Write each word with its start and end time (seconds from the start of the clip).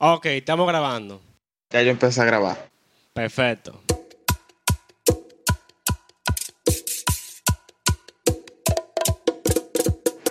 Ok, 0.00 0.26
estamos 0.26 0.68
grabando. 0.68 1.20
Ya 1.70 1.82
yo 1.82 1.90
empecé 1.90 2.20
a 2.20 2.24
grabar. 2.24 2.68
Perfecto. 3.14 3.80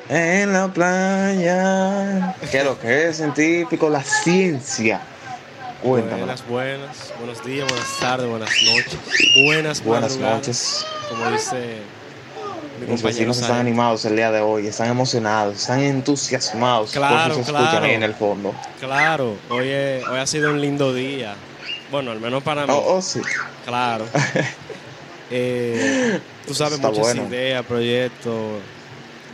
En 0.08 0.54
la 0.54 0.70
playa. 0.70 2.34
¿Qué 2.50 2.60
es 2.60 2.64
lo 2.64 2.80
que 2.80 3.10
es 3.10 3.18
científico? 3.18 3.90
La 3.90 4.02
ciencia. 4.02 5.02
Cuéntame. 5.84 6.20
Buenas, 6.22 6.48
buenas. 6.48 7.14
Buenos 7.18 7.46
días, 7.46 7.68
buenas 7.68 8.00
tardes, 8.00 8.30
buenas 8.30 8.50
noches. 8.64 8.98
Buenas, 9.44 9.84
Buenas 9.84 10.16
noches. 10.16 10.86
Como 11.10 11.30
dice 11.30 11.82
Mis 12.88 13.02
vecinos 13.02 13.38
están 13.40 13.58
animados 13.60 14.06
el 14.06 14.16
día 14.16 14.32
de 14.32 14.40
hoy, 14.42 14.68
están 14.68 14.90
emocionados, 14.90 15.56
están 15.58 15.80
entusiasmados. 15.80 16.92
Claro, 16.92 17.16
por 17.16 17.32
eso 17.32 17.34
se 17.36 17.42
escuchan 17.42 17.70
claro. 17.72 17.86
ahí 17.86 17.94
en 17.94 18.04
el 18.04 18.14
fondo. 18.14 18.54
Claro, 18.80 19.36
hoy, 19.50 19.70
es- 19.70 20.08
hoy 20.08 20.20
ha 20.20 20.28
sido 20.28 20.52
un 20.52 20.62
lindo 20.62 20.94
día. 20.94 21.36
Bueno, 21.92 22.12
al 22.12 22.20
menos 22.20 22.44
para 22.44 22.68
mí. 22.68 22.74
Oh, 22.76 22.96
oh, 22.98 23.02
sí. 23.02 23.22
Claro. 23.66 24.06
Eh, 25.30 26.22
tú 26.48 26.54
sabes, 26.54 26.76
Está 26.76 26.88
muchas 26.88 27.04
bueno. 27.04 27.28
ideas, 27.28 27.66
proyectos. 27.66 28.62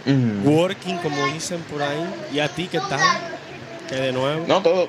Mm. 0.05 0.47
Working, 0.47 0.97
como 0.97 1.27
dicen 1.27 1.61
por 1.71 1.83
ahí. 1.83 2.03
¿Y 2.33 2.39
a 2.39 2.49
ti 2.49 2.67
qué 2.67 2.79
tal? 2.79 2.99
¿Qué 3.87 3.95
de 3.97 4.11
nuevo? 4.11 4.43
No, 4.47 4.63
todo, 4.63 4.87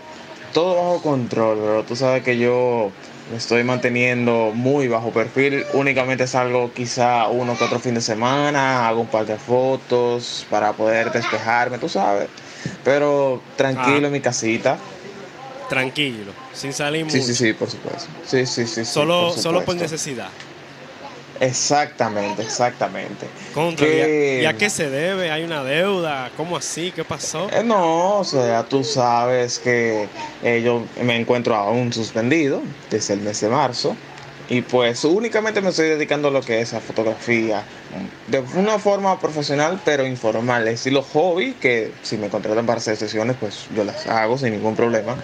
todo 0.55 0.77
bajo 0.77 1.03
control, 1.03 1.59
pero 1.61 1.83
tú 1.85 1.97
sabes 1.97 2.23
que 2.23 2.39
yo 2.39 2.91
me 3.31 3.37
estoy 3.37 3.65
manteniendo 3.65 4.53
muy 4.55 4.89
bajo 4.89 5.11
perfil. 5.11 5.67
Únicamente 5.75 6.27
salgo 6.27 6.73
quizá 6.73 7.29
uno 7.29 7.59
que 7.59 7.65
otro 7.65 7.79
fin 7.81 7.95
de 7.95 8.01
semana, 8.01 8.89
hago 8.89 9.03
un 9.03 9.07
par 9.09 9.27
de 9.27 9.37
fotos 9.37 10.47
para 10.49 10.73
poder 10.73 11.13
despejarme, 11.13 11.77
tú 11.79 11.89
sabes. 11.91 12.29
Pero 12.85 13.43
tranquilo 13.57 14.05
Ah. 14.05 14.07
en 14.07 14.13
mi 14.13 14.21
casita. 14.21 14.79
Tranquilo, 15.69 16.33
sin 16.53 16.73
salir 16.73 17.11
Sí, 17.11 17.19
mucho. 17.19 17.27
sí, 17.29 17.35
sí, 17.35 17.53
por 17.53 17.69
supuesto. 17.71 18.07
Sí, 18.25 18.47
sí, 18.47 18.67
sí. 18.67 18.85
sí, 18.85 18.85
Solo, 18.85 19.31
por 19.35 19.39
solo 19.43 19.65
por 19.65 19.75
necesidad. 19.77 20.29
Exactamente, 21.41 22.43
exactamente. 22.43 23.27
Contra, 23.53 23.87
Que- 23.87 24.39
¿y 24.41 24.41
a- 24.41 24.43
¿y 24.43 24.47
a 24.47 24.57
qué 24.59 24.71
se 24.71 24.89
debe? 24.91 25.31
¿Hay 25.31 25.43
una 25.43 25.63
deuda? 25.65 26.31
¿Cómo 26.37 26.57
así? 26.57 26.93
¿Qué 26.95 27.05
pasó? 27.05 27.49
Eh, 27.53 27.63
no, 27.65 28.19
o 28.19 28.25
sea, 28.25 28.65
tú 28.65 28.85
sabes 28.85 29.59
que 29.59 30.09
eh, 30.43 30.63
yo 30.65 30.85
me 31.03 31.17
encuentro 31.17 31.55
aún 31.57 31.93
suspendido 31.93 32.63
desde 32.91 33.15
el 33.15 33.21
mes 33.21 33.41
de 33.41 33.49
marzo 33.49 33.97
y 34.49 34.61
pues 34.61 35.05
únicamente 35.05 35.61
me 35.63 35.71
estoy 35.71 35.89
dedicando 35.89 36.29
a 36.29 36.31
lo 36.31 36.43
que 36.43 36.61
es 36.61 36.75
a 36.75 36.81
fotografía 36.81 37.63
de 38.27 38.41
una 38.57 38.79
forma 38.79 39.19
profesional 39.19 39.81
pero 39.85 40.07
informal, 40.07 40.69
estilo 40.69 41.03
hobby, 41.03 41.55
que 41.55 41.93
si 42.03 42.19
me 42.19 42.29
contratan 42.29 42.67
para 42.67 42.79
hacer 42.79 42.97
sesiones 42.97 43.37
pues 43.41 43.67
yo 43.75 43.85
las 43.85 44.07
hago 44.07 44.37
sin 44.37 44.51
ningún 44.53 44.77
problema, 44.77 45.17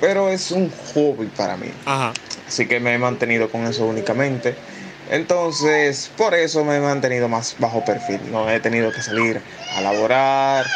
pero 0.00 0.28
es 0.28 0.50
un 0.50 0.70
hobby 0.94 1.26
para 1.28 1.56
mí, 1.56 1.70
Ajá. 1.86 2.12
así 2.46 2.66
que 2.66 2.78
me 2.80 2.94
he 2.94 2.98
mantenido 2.98 3.48
con 3.50 3.64
eso 3.66 3.86
únicamente. 3.86 4.54
Entonces, 5.10 6.10
por 6.16 6.34
eso 6.34 6.64
me 6.64 6.76
he 6.76 6.80
mantenido 6.80 7.28
más 7.28 7.56
bajo 7.58 7.84
perfil. 7.84 8.20
No 8.30 8.50
he 8.50 8.60
tenido 8.60 8.92
que 8.92 9.02
salir 9.02 9.40
a 9.76 9.80
laborar 9.80 10.66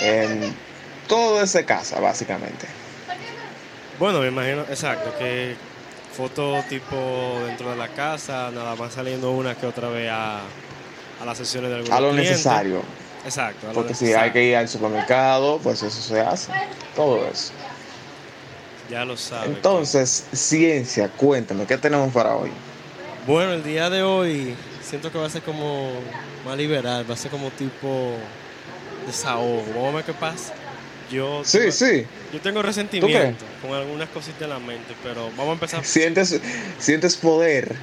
en 0.00 0.54
todo 1.08 1.42
ese 1.42 1.64
casa, 1.64 1.98
básicamente. 2.00 2.66
Bueno, 3.98 4.20
me 4.20 4.28
imagino, 4.28 4.62
exacto, 4.62 5.12
que 5.18 5.54
foto 6.16 6.62
tipo 6.68 6.96
dentro 7.46 7.70
de 7.70 7.76
la 7.76 7.88
casa, 7.88 8.50
nada 8.50 8.74
más 8.74 8.94
saliendo 8.94 9.30
una 9.30 9.54
que 9.54 9.66
otra 9.66 9.88
vez 9.88 10.10
a, 10.10 10.40
a 11.20 11.24
las 11.24 11.38
sesiones 11.38 11.70
de 11.70 11.76
algún 11.76 11.92
A 11.92 12.00
lo 12.00 12.12
necesario. 12.12 12.82
Exacto. 13.24 13.66
a 13.66 13.70
lo 13.70 13.74
Porque 13.74 13.94
si 13.94 14.12
hay 14.12 14.30
que 14.30 14.42
ir 14.44 14.56
al 14.56 14.68
supermercado, 14.68 15.58
pues 15.58 15.82
eso 15.82 16.00
se 16.00 16.20
hace. 16.20 16.52
Todo 16.94 17.26
eso. 17.26 17.52
Ya 18.90 19.04
lo 19.04 19.16
sabes. 19.16 19.48
Entonces, 19.50 20.26
ciencia, 20.32 21.08
cuéntame, 21.08 21.64
¿qué 21.64 21.76
tenemos 21.78 22.12
para 22.12 22.34
hoy? 22.34 22.50
Bueno, 23.26 23.52
el 23.52 23.62
día 23.62 23.90
de 23.90 24.02
hoy 24.02 24.54
siento 24.82 25.12
que 25.12 25.18
va 25.18 25.26
a 25.26 25.30
ser 25.30 25.42
como 25.42 25.90
más 26.44 26.56
liberal, 26.56 27.08
va 27.08 27.14
a 27.14 27.16
ser 27.16 27.30
como 27.30 27.50
tipo 27.50 28.14
desahogo. 29.06 29.64
Vamos 29.74 29.92
a 29.92 29.96
ver 29.96 30.04
qué 30.04 30.12
pasa. 30.14 30.54
Yo 31.10 31.42
Sí, 31.44 31.58
tengo, 31.58 31.72
sí. 31.72 32.06
yo 32.32 32.40
tengo 32.40 32.62
resentimiento 32.62 33.44
con 33.62 33.72
algunas 33.74 34.08
cositas 34.10 34.42
en 34.42 34.50
la 34.50 34.58
mente, 34.60 34.94
pero 35.02 35.24
vamos 35.36 35.48
a 35.48 35.52
empezar. 35.52 35.84
Sientes, 35.84 36.40
sientes 36.78 37.16
poder. 37.16 37.74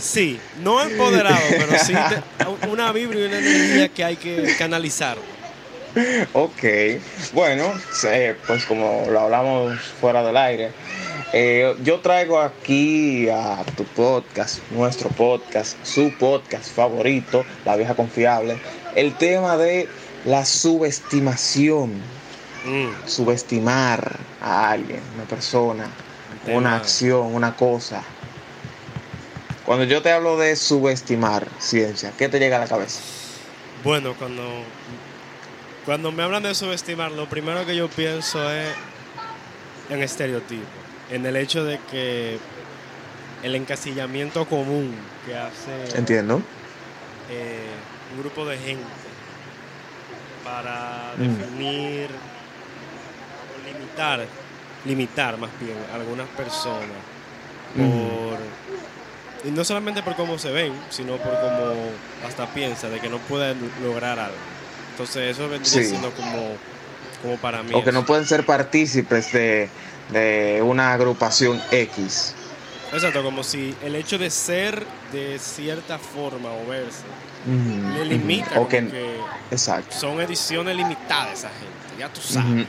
Sí, 0.00 0.38
no 0.62 0.80
empoderado, 0.82 1.38
pero 1.50 1.78
sí 1.84 1.92
te- 1.92 2.66
una 2.68 2.92
vibra 2.92 3.18
y 3.18 3.24
una 3.24 3.38
energía 3.38 3.88
que 3.90 4.04
hay 4.04 4.16
que 4.16 4.54
canalizar. 4.58 5.18
Ok, 6.32 6.62
bueno, 7.32 7.72
pues 8.46 8.64
como 8.66 9.04
lo 9.10 9.20
hablamos 9.20 9.78
fuera 10.00 10.22
del 10.22 10.36
aire, 10.36 10.70
eh, 11.32 11.74
yo 11.82 12.00
traigo 12.00 12.40
aquí 12.40 13.28
a 13.28 13.64
tu 13.76 13.84
podcast, 13.84 14.60
nuestro 14.70 15.08
podcast, 15.10 15.76
su 15.84 16.12
podcast 16.18 16.70
favorito, 16.74 17.44
La 17.64 17.76
Vieja 17.76 17.94
Confiable, 17.94 18.58
el 18.94 19.14
tema 19.14 19.56
de 19.56 19.88
la 20.24 20.44
subestimación, 20.44 22.18
Mm, 22.64 22.88
subestimar 23.06 24.16
a 24.42 24.70
alguien, 24.70 25.00
una 25.14 25.24
persona, 25.24 25.86
tema- 26.44 26.58
una 26.58 26.76
acción, 26.76 27.32
una 27.34 27.54
cosa. 27.54 28.02
Cuando 29.64 29.84
yo 29.84 30.02
te 30.02 30.10
hablo 30.10 30.36
de 30.36 30.56
subestimar 30.56 31.46
ciencia, 31.60 32.12
¿qué 32.18 32.28
te 32.28 32.38
llega 32.40 32.56
a 32.56 32.60
la 32.60 32.66
cabeza? 32.66 33.00
Bueno, 33.84 34.14
cuando, 34.18 34.42
cuando 35.84 36.10
me 36.10 36.22
hablan 36.24 36.42
de 36.42 36.54
subestimar, 36.54 37.12
lo 37.12 37.28
primero 37.28 37.64
que 37.64 37.76
yo 37.76 37.88
pienso 37.88 38.50
es 38.50 38.68
en 39.90 40.02
estereotipo, 40.02 40.66
en 41.10 41.24
el 41.26 41.36
hecho 41.36 41.64
de 41.64 41.78
que 41.90 42.38
el 43.42 43.54
encasillamiento 43.54 44.44
común 44.46 44.94
que 45.26 45.36
hace 45.36 45.96
Entiendo. 45.98 46.42
eh, 47.30 47.60
un 48.14 48.20
grupo 48.20 48.44
de 48.46 48.58
gente 48.58 48.84
para 50.44 51.12
Mm. 51.16 51.22
definir 51.22 52.08
o 53.54 53.66
limitar, 53.72 54.24
limitar 54.84 55.36
más 55.38 55.50
bien 55.60 55.76
a 55.92 55.96
algunas 55.96 56.28
personas 56.28 56.86
por 57.76 58.38
y 59.44 59.50
no 59.52 59.62
solamente 59.64 60.02
por 60.02 60.16
cómo 60.16 60.36
se 60.38 60.50
ven, 60.50 60.72
sino 60.90 61.16
por 61.18 61.38
cómo 61.40 61.74
hasta 62.26 62.46
piensa 62.46 62.88
de 62.88 62.98
que 62.98 63.08
no 63.08 63.18
pueden 63.18 63.56
lograr 63.82 64.18
algo. 64.18 64.36
Entonces 64.92 65.30
eso 65.36 65.48
vendría 65.48 65.70
Sí. 65.70 65.84
siendo 65.84 66.10
como, 66.10 66.56
como 67.22 67.36
para 67.36 67.62
mí. 67.62 67.70
O 67.72 67.84
que 67.84 67.90
eso. 67.90 68.00
no 68.00 68.04
pueden 68.04 68.24
ser 68.26 68.44
partícipes 68.44 69.32
de, 69.32 69.68
de 70.10 70.60
una 70.62 70.92
agrupación 70.92 71.60
X. 71.70 72.34
Exacto, 72.92 73.22
como 73.22 73.42
si 73.42 73.74
el 73.82 73.94
hecho 73.96 74.16
de 74.18 74.30
ser 74.30 74.84
de 75.12 75.38
cierta 75.38 75.98
forma 75.98 76.50
o 76.50 76.66
verse 76.66 77.02
le 77.94 78.04
limita 78.04 78.66
que, 78.68 79.20
exacto. 79.50 79.94
son 79.94 80.20
ediciones 80.20 80.76
limitadas 80.76 81.38
esa 81.40 81.48
gente, 81.50 81.98
ya 81.98 82.08
tú 82.08 82.20
sabes. 82.20 82.66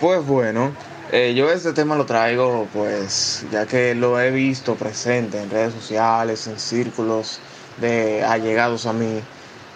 Pues 0.00 0.24
bueno, 0.24 0.72
eh, 1.12 1.34
yo 1.34 1.50
este 1.50 1.72
tema 1.72 1.96
lo 1.96 2.06
traigo 2.06 2.68
pues 2.72 3.44
ya 3.50 3.66
que 3.66 3.94
lo 3.94 4.20
he 4.20 4.30
visto 4.30 4.74
presente 4.76 5.40
en 5.40 5.50
redes 5.50 5.74
sociales, 5.74 6.46
en 6.46 6.58
círculos 6.58 7.40
de 7.80 8.24
allegados 8.24 8.86
a 8.86 8.92
mí, 8.92 9.20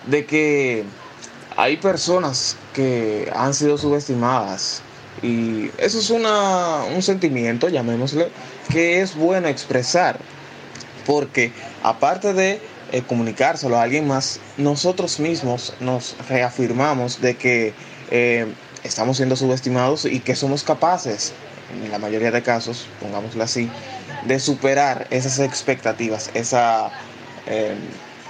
de 0.07 0.25
que 0.25 0.85
hay 1.57 1.77
personas 1.77 2.57
que 2.73 3.31
han 3.35 3.55
sido 3.55 3.77
subestimadas 3.79 4.83
y 5.21 5.71
eso 5.79 5.99
es 5.99 6.11
una, 6.11 6.85
un 6.85 7.03
sentimiento, 7.03 7.69
llamémosle, 7.69 8.29
que 8.71 9.01
es 9.01 9.15
bueno 9.15 9.49
expresar 9.49 10.19
porque 11.07 11.53
aparte 11.83 12.33
de 12.33 12.61
eh, 12.93 13.03
comunicárselo 13.07 13.79
a 13.79 13.83
alguien 13.83 14.07
más, 14.07 14.41
nosotros 14.57 15.19
mismos 15.21 15.75
nos 15.81 16.17
reafirmamos 16.29 17.21
de 17.21 17.37
que 17.37 17.73
eh, 18.11 18.47
estamos 18.85 19.17
siendo 19.17 19.37
subestimados 19.37 20.05
y 20.05 20.21
que 20.21 20.37
somos 20.37 20.63
capaces, 20.63 21.33
en 21.83 21.91
la 21.91 21.99
mayoría 21.99 22.31
de 22.31 22.43
casos, 22.43 22.87
pongámoslo 23.01 23.43
así, 23.43 23.69
de 24.27 24.39
superar 24.39 25.07
esas 25.11 25.39
expectativas, 25.39 26.31
esa, 26.35 26.91
eh, 27.47 27.75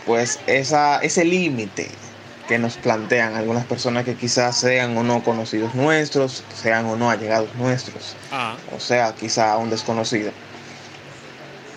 pues 0.06 0.38
esa, 0.46 0.98
ese 0.98 1.24
límite 1.24 1.88
que 2.52 2.58
nos 2.58 2.76
plantean 2.76 3.34
algunas 3.34 3.64
personas 3.64 4.04
que 4.04 4.14
quizás 4.14 4.58
sean 4.60 4.94
o 4.98 5.02
no 5.02 5.22
conocidos 5.24 5.74
nuestros, 5.74 6.44
sean 6.54 6.84
o 6.84 6.96
no 6.96 7.08
allegados 7.08 7.48
nuestros, 7.54 8.14
Ah, 8.30 8.56
o 8.76 8.78
sea, 8.78 9.14
quizá 9.14 9.56
un 9.56 9.70
desconocido. 9.70 10.30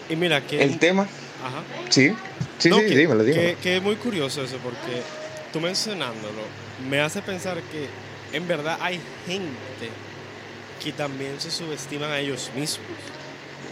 y 0.10 0.18
mira 0.18 0.46
que 0.46 0.62
El 0.62 0.78
tema, 0.78 1.04
ajá. 1.42 1.64
sí, 1.90 2.14
sí, 2.60 2.70
No, 2.70 2.80
sí, 2.80 2.88
que, 2.88 2.98
dímelo, 2.98 3.24
dímelo. 3.24 3.42
que- 3.56 3.56
que 3.64 3.78
es 3.78 3.82
muy 3.82 3.96
curioso 3.96 4.44
eso 4.44 4.58
porque 4.58 5.02
tú 5.54 5.62
mencionándolo 5.62 6.42
me 6.90 7.00
hace 7.00 7.22
pensar 7.22 7.62
que 7.72 7.88
en 8.36 8.46
verdad 8.46 8.78
hay 8.82 9.00
gente 9.26 9.90
que 10.84 10.92
también 10.92 11.40
se 11.40 11.52
subestiman 11.52 12.12
a 12.12 12.20
ellos 12.20 12.52
mismos. 12.54 12.86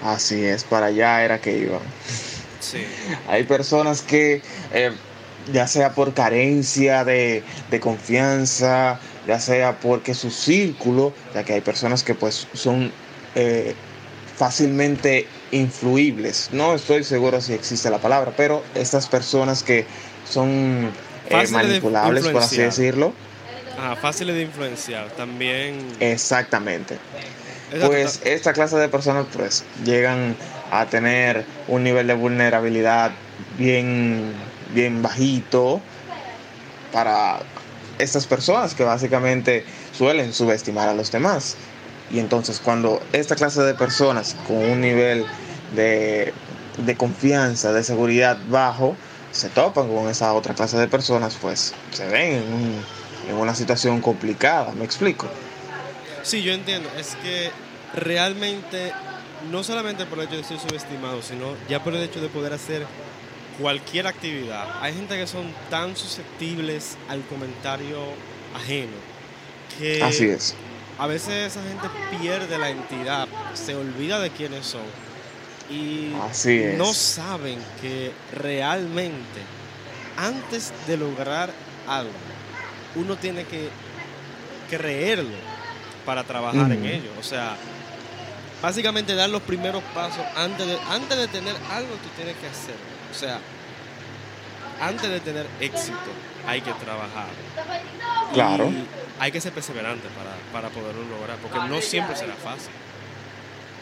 Así 0.06 0.42
es, 0.46 0.64
para 0.64 0.86
allá 0.86 1.22
era 1.22 1.42
que 1.42 1.58
iba. 1.58 1.80
Sí. 2.62 2.86
Hay 3.28 3.44
personas 3.44 4.02
que, 4.02 4.42
eh, 4.72 4.94
ya 5.52 5.68
sea 5.68 5.94
por 5.94 6.14
carencia 6.14 7.04
de, 7.04 7.44
de 7.70 7.80
confianza, 7.80 9.00
ya 9.28 9.40
sea 9.40 9.80
porque 9.80 10.14
su 10.14 10.32
círculo, 10.32 11.14
ya 11.34 11.44
que 11.44 11.54
hay 11.54 11.62
personas 11.62 12.04
que 12.04 12.16
pues 12.16 12.48
son 12.54 12.92
eh, 13.36 13.74
fácilmente 14.36 15.28
influibles. 15.52 16.50
No 16.52 16.74
estoy 16.76 17.04
seguro 17.04 17.42
si 17.42 17.54
existe 17.54 17.90
la 17.90 18.00
palabra, 18.00 18.34
pero 18.36 18.64
estas 18.76 19.08
personas 19.08 19.64
que 19.64 19.86
son 20.30 20.92
eh, 21.30 21.48
manipulables, 21.52 22.28
por 22.28 22.42
así 22.42 22.58
decirlo. 22.58 23.14
Ah, 23.78 23.96
fáciles 24.00 24.36
de 24.36 24.44
influenciar, 24.44 25.08
también. 25.12 25.80
Exactamente. 26.00 26.98
Pues 27.86 28.22
esta 28.24 28.54
clase 28.54 28.78
de 28.78 28.88
personas 28.88 29.26
pues 29.34 29.64
llegan 29.84 30.36
a 30.72 30.86
tener 30.86 31.44
un 31.68 31.84
nivel 31.84 32.06
de 32.06 32.14
vulnerabilidad 32.14 33.12
bien, 33.58 34.32
bien 34.74 35.02
bajito 35.02 35.82
para 36.92 37.40
estas 38.00 38.26
personas 38.28 38.74
que 38.74 38.84
básicamente 38.84 39.66
suelen 39.96 40.34
subestimar 40.34 40.90
a 40.90 40.94
los 40.94 41.12
demás. 41.12 41.56
Y 42.12 42.20
entonces 42.20 42.60
cuando 42.60 43.02
esta 43.12 43.36
clase 43.36 43.62
de 43.62 43.74
personas 43.74 44.36
con 44.48 44.58
un 44.58 44.82
nivel 44.82 45.26
de, 45.76 46.34
de 46.78 46.96
confianza, 46.96 47.74
de 47.74 47.84
seguridad 47.84 48.38
bajo, 48.50 48.96
se 49.32 49.50
topan 49.50 49.88
con 49.90 50.10
esa 50.10 50.34
otra 50.34 50.54
clase 50.54 50.78
de 50.78 50.88
personas, 50.88 51.38
pues 51.42 51.74
se 51.92 52.08
ven 52.08 52.34
en, 52.34 52.84
en 53.30 53.36
una 53.36 53.56
situación 53.56 54.00
complicada, 54.02 54.72
¿me 54.74 54.86
explico? 54.86 55.28
Sí, 56.22 56.44
yo 56.44 56.54
entiendo, 56.54 56.90
es 56.98 57.16
que 57.16 57.50
realmente 57.96 58.94
no 59.52 59.64
solamente 59.64 60.06
por 60.06 60.20
el 60.20 60.26
hecho 60.26 60.38
de 60.38 60.44
ser 60.44 60.60
subestimado, 60.60 61.22
sino 61.22 61.56
ya 61.68 61.84
por 61.84 61.96
el 61.96 62.04
hecho 62.04 62.22
de 62.22 62.30
poder 62.30 62.54
hacer 62.54 62.86
cualquier 63.60 64.08
actividad. 64.08 64.82
Hay 64.82 64.94
gente 64.94 65.18
que 65.18 65.28
son 65.28 65.54
tan 65.70 65.96
susceptibles 65.96 66.98
al 67.10 67.22
comentario 67.26 68.00
ajeno 68.56 68.98
que 69.78 70.04
Así 70.04 70.26
es 70.26 70.56
a 70.98 71.08
veces 71.08 71.52
esa 71.52 71.64
gente 71.64 71.88
pierde 72.20 72.58
la 72.58 72.70
entidad, 72.70 73.28
se 73.54 73.76
olvida 73.76 74.20
de 74.20 74.30
quiénes 74.30 74.66
son 74.66 74.84
y 75.70 76.14
no 76.78 76.94
saben 76.94 77.58
que 77.82 78.12
realmente 78.34 79.42
antes 80.18 80.72
de 80.88 80.98
lograr 80.98 81.52
algo, 81.88 82.12
uno 82.96 83.16
tiene 83.16 83.46
que 83.46 83.70
creerlo 84.70 85.36
para 86.06 86.24
trabajar 86.24 86.72
en 86.72 86.86
ello. 86.86 87.10
O 87.20 87.24
sea, 87.24 87.56
básicamente 88.62 89.16
dar 89.16 89.30
los 89.30 89.42
primeros 89.42 89.82
pasos 89.96 90.24
antes 90.36 90.68
de, 90.68 90.78
antes 90.90 91.18
de 91.18 91.28
tener 91.28 91.56
algo, 91.72 91.96
tú 91.96 92.10
tienes 92.16 92.36
que 92.38 92.48
hacer. 92.48 92.76
O 93.14 93.16
sea, 93.16 93.40
antes 94.82 95.10
de 95.10 95.20
tener 95.20 95.46
éxito, 95.60 95.98
hay 96.48 96.62
que 96.62 96.74
trabajar. 96.74 97.28
Claro 98.34 98.72
hay 99.20 99.32
que 99.32 99.42
ser 99.42 99.54
perseverante 99.54 100.08
para, 100.52 100.70
poderlo 100.70 101.04
lograr, 101.04 101.38
porque 101.38 101.58
no 101.70 101.82
siempre 101.82 102.16
será 102.16 102.34
fácil. 102.34 102.72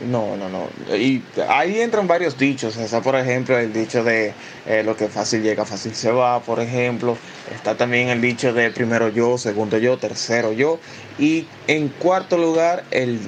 No, 0.10 0.36
no, 0.36 0.50
no. 0.50 0.68
Y 0.96 1.24
ahí 1.48 1.80
entran 1.80 2.08
varios 2.08 2.38
dichos. 2.38 2.76
Está, 2.78 3.02
por 3.02 3.16
ejemplo, 3.16 3.58
el 3.58 3.72
dicho 3.72 4.04
de 4.04 4.34
eh, 4.66 4.82
lo 4.84 4.96
que 4.96 5.08
fácil 5.08 5.44
llega, 5.44 5.64
fácil 5.64 5.94
se 5.94 6.12
va, 6.12 6.40
por 6.42 6.60
ejemplo. 6.60 7.18
Está 7.54 7.78
también 7.78 8.10
el 8.10 8.20
dicho 8.20 8.52
de 8.52 8.72
primero 8.72 9.10
yo, 9.10 9.38
segundo 9.38 9.78
yo, 9.78 9.98
tercero 9.98 10.54
yo. 10.54 10.80
Y 11.20 11.46
en 11.68 11.90
cuarto 11.90 12.38
lugar, 12.38 12.84
el, 12.90 13.20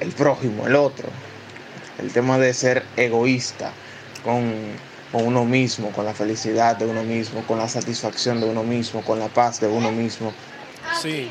el, 0.00 0.12
prójimo, 0.12 0.66
el 0.66 0.76
otro. 0.76 1.08
El 1.98 2.12
tema 2.12 2.38
de 2.38 2.52
ser 2.52 2.84
egoísta 2.96 3.72
con, 4.22 4.52
con 5.12 5.26
uno 5.26 5.44
mismo, 5.44 5.90
con 5.92 6.04
la 6.04 6.14
felicidad 6.14 6.76
de 6.76 6.86
uno 6.86 7.02
mismo, 7.02 7.42
con 7.46 7.58
la 7.58 7.68
satisfacción 7.68 8.40
de 8.40 8.46
uno 8.46 8.62
mismo, 8.62 9.02
con 9.02 9.18
la 9.18 9.28
paz 9.28 9.60
de 9.60 9.66
uno 9.66 9.90
mismo. 9.90 10.32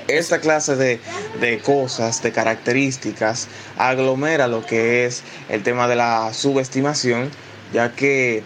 Esta 0.08 0.40
clase 0.40 0.76
de, 0.76 1.00
de, 1.40 1.60
cosas, 1.60 2.22
de 2.24 2.32
características, 2.32 3.48
aglomera 3.78 4.48
lo 4.48 4.66
que 4.66 5.06
es 5.06 5.24
el 5.50 5.64
tema 5.64 5.88
de 5.88 5.96
la 5.96 6.34
subestimación, 6.34 7.30
ya 7.74 7.92
que 7.94 8.44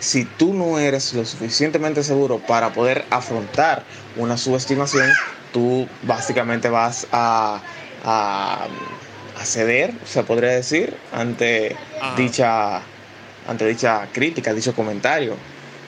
si 0.00 0.24
tú 0.24 0.52
no 0.54 0.78
eres 0.78 1.12
lo 1.14 1.24
suficientemente 1.24 2.02
seguro 2.02 2.38
para 2.38 2.72
poder 2.72 3.04
afrontar 3.10 3.84
una 4.16 4.36
subestimación, 4.36 5.10
tú 5.52 5.88
básicamente 6.02 6.68
vas 6.68 7.06
a, 7.12 7.60
a, 8.04 8.66
ceder, 9.44 9.92
se 10.06 10.22
podría 10.22 10.50
decir, 10.50 10.96
ante 11.12 11.76
dicha 12.16 12.82
ante 13.46 13.66
dicha 13.66 14.08
crítica, 14.12 14.52
dicho 14.52 14.74
comentario. 14.74 15.36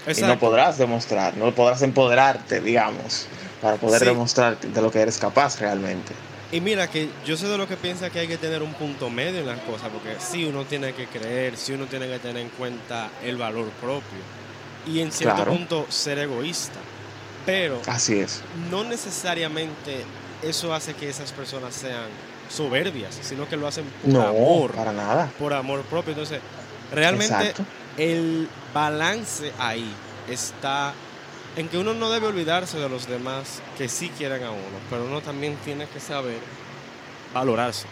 Y 0.06 0.20
no 0.22 0.38
podrás 0.38 0.78
demostrar, 0.78 1.36
no 1.36 1.52
podrás 1.52 1.82
empoderarte, 1.82 2.60
digamos 2.60 3.26
para 3.60 3.76
poder 3.76 4.04
demostrar 4.04 4.58
de 4.60 4.82
lo 4.82 4.90
que 4.90 5.00
eres 5.00 5.18
capaz 5.18 5.58
realmente. 5.60 6.12
Y 6.52 6.60
mira 6.60 6.88
que 6.88 7.08
yo 7.24 7.36
sé 7.36 7.48
de 7.48 7.58
lo 7.58 7.66
que 7.66 7.76
piensa 7.76 8.10
que 8.10 8.20
hay 8.20 8.28
que 8.28 8.36
tener 8.36 8.62
un 8.62 8.72
punto 8.74 9.10
medio 9.10 9.40
en 9.40 9.46
las 9.46 9.60
cosas, 9.60 9.88
porque 9.88 10.16
sí 10.20 10.44
uno 10.44 10.64
tiene 10.64 10.92
que 10.92 11.06
creer, 11.06 11.56
sí 11.56 11.72
uno 11.72 11.86
tiene 11.86 12.06
que 12.06 12.18
tener 12.20 12.42
en 12.42 12.48
cuenta 12.50 13.10
el 13.24 13.36
valor 13.36 13.68
propio 13.80 14.18
y 14.86 15.00
en 15.00 15.10
cierto 15.10 15.44
punto 15.44 15.86
ser 15.88 16.18
egoísta. 16.20 16.78
Pero 17.44 17.80
así 17.86 18.18
es. 18.18 18.42
No 18.70 18.84
necesariamente 18.84 20.04
eso 20.42 20.72
hace 20.72 20.94
que 20.94 21.08
esas 21.08 21.32
personas 21.32 21.74
sean 21.74 22.08
soberbias, 22.48 23.18
sino 23.20 23.48
que 23.48 23.56
lo 23.56 23.66
hacen 23.66 23.84
por 23.84 24.12
no, 24.12 24.22
amor, 24.22 24.70
para 24.72 24.92
nada, 24.92 25.30
por 25.38 25.52
amor 25.52 25.82
propio. 25.82 26.12
Entonces, 26.12 26.40
realmente 26.92 27.54
el 27.96 28.48
balance 28.74 29.52
ahí 29.58 29.90
está 30.28 30.92
en 31.56 31.68
que 31.68 31.78
uno 31.78 31.94
no 31.94 32.10
debe 32.10 32.26
olvidarse 32.26 32.78
de 32.78 32.88
los 32.88 33.08
demás 33.08 33.60
que 33.78 33.88
sí 33.88 34.10
quieren 34.16 34.42
a 34.44 34.50
uno, 34.50 34.78
pero 34.90 35.04
uno 35.04 35.22
también 35.22 35.56
tiene 35.64 35.86
que 35.86 36.00
saber 36.00 36.38
valorarse. 37.32 37.86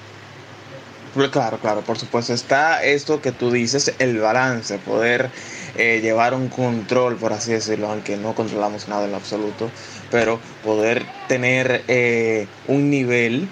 Pues 1.14 1.30
claro, 1.30 1.58
claro, 1.58 1.80
por 1.82 1.96
supuesto. 1.96 2.34
Está 2.34 2.82
esto 2.82 3.22
que 3.22 3.30
tú 3.30 3.50
dices, 3.52 3.94
el 4.00 4.18
balance, 4.18 4.78
poder 4.78 5.30
eh, 5.76 6.00
llevar 6.02 6.34
un 6.34 6.48
control, 6.48 7.16
por 7.16 7.32
así 7.32 7.52
decirlo, 7.52 7.88
aunque 7.88 8.16
no 8.16 8.34
controlamos 8.34 8.88
nada 8.88 9.04
en 9.04 9.12
lo 9.12 9.18
absoluto, 9.18 9.70
pero 10.10 10.40
poder 10.64 11.06
tener 11.28 11.84
eh, 11.86 12.48
un 12.66 12.90
nivel 12.90 13.48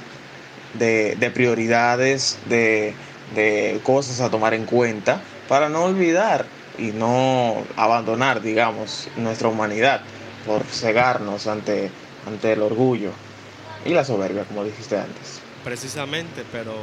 de, 0.74 1.14
de 1.16 1.30
prioridades, 1.30 2.38
de, 2.46 2.94
de 3.36 3.80
cosas 3.84 4.20
a 4.20 4.28
tomar 4.28 4.54
en 4.54 4.66
cuenta, 4.66 5.22
para 5.48 5.68
no 5.68 5.84
olvidar 5.84 6.46
y 6.78 6.92
no 6.92 7.64
abandonar, 7.76 8.40
digamos, 8.40 9.08
nuestra 9.16 9.48
humanidad 9.48 10.00
por 10.46 10.64
cegarnos 10.64 11.46
ante, 11.46 11.90
ante 12.26 12.52
el 12.52 12.62
orgullo 12.62 13.10
y 13.84 13.90
la 13.90 14.04
soberbia, 14.04 14.44
como 14.44 14.64
dijiste 14.64 14.96
antes. 14.96 15.40
Precisamente, 15.64 16.44
pero 16.50 16.74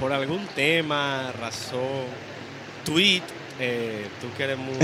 por 0.00 0.12
algún 0.12 0.46
tema, 0.54 1.32
razón, 1.40 2.06
tweet, 2.84 3.22
eh, 3.60 4.06
tú 4.20 4.28
que 4.36 4.44
eres 4.44 4.58
muy 4.58 4.76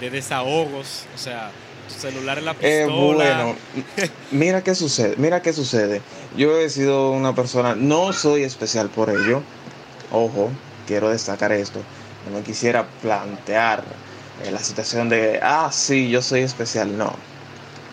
de 0.00 0.10
desahogos, 0.10 1.06
o 1.14 1.18
sea, 1.18 1.50
tu 1.88 2.00
celular 2.00 2.38
en 2.38 2.44
la 2.44 2.56
eh, 2.60 2.84
pistola. 2.86 3.44
bueno, 3.44 3.56
mira 4.30 4.62
qué 4.62 4.74
sucede, 4.74 5.14
mira 5.16 5.42
qué 5.42 5.52
sucede. 5.52 6.02
Yo 6.36 6.58
he 6.58 6.68
sido 6.68 7.10
una 7.10 7.34
persona, 7.34 7.74
no 7.74 8.12
soy 8.12 8.44
especial 8.44 8.90
por 8.90 9.10
ello, 9.10 9.42
ojo, 10.12 10.50
quiero 10.86 11.10
destacar 11.10 11.52
esto 11.52 11.80
no 12.26 12.36
me 12.36 12.42
quisiera 12.42 12.86
plantear 13.02 13.82
eh, 14.44 14.50
la 14.50 14.58
situación 14.58 15.08
de, 15.08 15.40
ah, 15.42 15.70
sí, 15.72 16.10
yo 16.10 16.22
soy 16.22 16.40
especial. 16.40 16.96
No. 16.96 17.14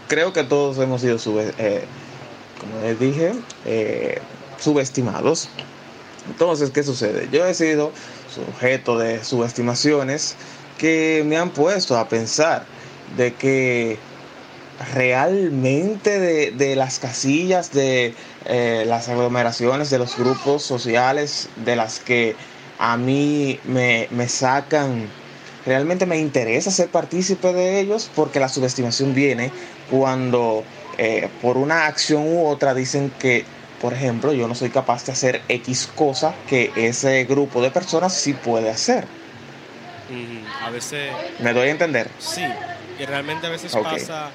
Creo 0.08 0.34
que 0.34 0.44
todos 0.44 0.78
hemos 0.80 1.02
sido, 1.02 1.18
eh, 1.58 1.84
como 2.60 2.82
les 2.82 3.00
dije, 3.00 3.34
eh, 3.66 4.22
subestimados. 4.60 5.50
Entonces, 6.28 6.72
¿qué 6.72 6.84
sucede? 6.84 7.30
Yo 7.32 7.46
he 7.46 7.54
sido 7.54 7.92
sujeto 8.34 8.98
de 8.98 9.24
subestimaciones 9.24 10.36
que 10.78 11.24
me 11.26 11.38
han 11.38 11.50
puesto 11.52 11.98
a 11.98 12.08
pensar 12.08 12.66
de 13.16 13.34
que 13.34 13.98
realmente 14.94 16.20
de, 16.20 16.52
de 16.52 16.76
las 16.76 17.00
casillas, 17.00 17.72
de 17.72 18.14
las 18.86 19.10
aglomeraciones, 19.10 19.90
de 19.90 19.98
los 19.98 20.18
grupos 20.18 20.64
sociales 20.64 21.50
de 21.66 21.76
las 21.76 22.00
que 22.00 22.36
a 22.80 22.98
mí 22.98 23.60
me, 23.66 24.08
sacan, 24.28 25.10
realmente 25.66 26.06
me 26.06 26.18
interesa 26.18 26.72
ser 26.72 26.90
partícipe 26.90 27.54
de 27.54 27.80
ellos 27.80 28.10
porque 28.16 28.40
la 28.40 28.50
subestimación 28.50 29.14
viene 29.14 29.52
cuando 29.90 30.64
eh, 30.98 31.30
por 31.42 31.58
una 31.58 31.88
acción 31.88 32.28
u 32.28 32.48
otra 32.48 32.74
dicen 32.74 33.12
que, 33.20 33.46
por 33.82 33.94
ejemplo, 33.94 34.34
yo 34.34 34.48
no 34.48 34.56
soy 34.56 34.70
capaz 34.70 35.06
de 35.06 35.12
hacer 35.14 35.42
X 35.48 35.90
cosa 35.96 36.34
que 36.48 36.72
ese 36.76 37.26
grupo 37.26 37.62
de 37.62 37.72
personas 37.72 38.14
sí 38.14 38.34
puede 38.34 38.70
hacer. 38.70 39.06
a 40.64 40.70
veces... 40.70 41.12
¿Me 41.40 41.54
doy 41.54 41.70
a 41.70 41.72
entender? 41.72 42.10
Sí, 42.20 42.46
y 43.00 43.06
realmente 43.06 43.48
a 43.48 43.50
veces 43.50 43.76
pasa, 43.76 44.30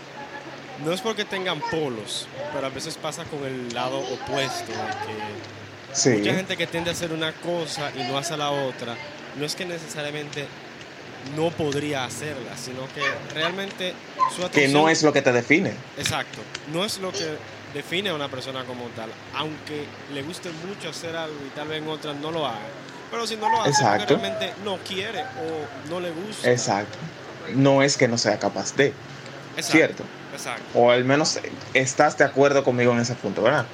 no 0.84 0.92
es 0.92 1.00
porque 1.00 1.24
tengan 1.24 1.60
polos, 1.60 2.28
pero 2.52 2.66
a 2.66 2.70
veces 2.70 2.96
pasa 2.96 3.24
con 3.24 3.44
el 3.44 3.72
lado 3.72 3.98
opuesto, 3.98 4.72
que 4.72 5.61
Mucha 5.92 6.34
gente 6.34 6.56
que 6.56 6.66
tiende 6.66 6.90
a 6.90 6.92
hacer 6.94 7.12
una 7.12 7.32
cosa 7.32 7.90
y 7.94 8.02
no 8.04 8.18
hace 8.18 8.36
la 8.36 8.50
otra, 8.50 8.96
no 9.38 9.44
es 9.44 9.54
que 9.54 9.66
necesariamente 9.66 10.46
no 11.36 11.50
podría 11.50 12.04
hacerla, 12.04 12.56
sino 12.56 12.80
que 12.94 13.02
realmente 13.34 13.94
su 14.34 14.48
Que 14.50 14.68
no 14.68 14.88
es 14.88 15.02
lo 15.02 15.12
que 15.12 15.22
te 15.22 15.32
define. 15.32 15.72
Exacto, 15.96 16.38
no 16.72 16.84
es 16.84 16.98
lo 16.98 17.12
que 17.12 17.36
define 17.74 18.10
a 18.10 18.14
una 18.14 18.28
persona 18.28 18.64
como 18.64 18.86
tal. 18.96 19.10
Aunque 19.34 19.84
le 20.12 20.22
guste 20.22 20.50
mucho 20.66 20.90
hacer 20.90 21.16
algo 21.16 21.36
y 21.46 21.50
tal 21.50 21.68
vez 21.68 21.82
en 21.82 21.88
otras 21.88 22.16
no 22.16 22.30
lo 22.30 22.46
haga. 22.46 22.58
Pero 23.10 23.26
si 23.26 23.36
no 23.36 23.50
lo 23.50 23.60
hace 23.60 23.70
Exacto. 23.70 24.16
realmente 24.16 24.54
no 24.64 24.78
quiere 24.78 25.20
o 25.20 25.90
no 25.90 26.00
le 26.00 26.10
gusta. 26.10 26.50
Exacto. 26.50 26.98
No 27.54 27.82
es 27.82 27.96
que 27.96 28.08
no 28.08 28.16
sea 28.16 28.38
capaz 28.38 28.74
de, 28.76 28.94
Exacto, 29.56 29.72
¿cierto? 29.72 30.04
Exacto. 30.32 30.64
O 30.74 30.90
al 30.90 31.04
menos 31.04 31.38
estás 31.74 32.16
de 32.16 32.24
acuerdo 32.24 32.64
conmigo 32.64 32.92
en 32.92 33.00
ese 33.00 33.14
punto, 33.14 33.42
¿verdad? 33.42 33.66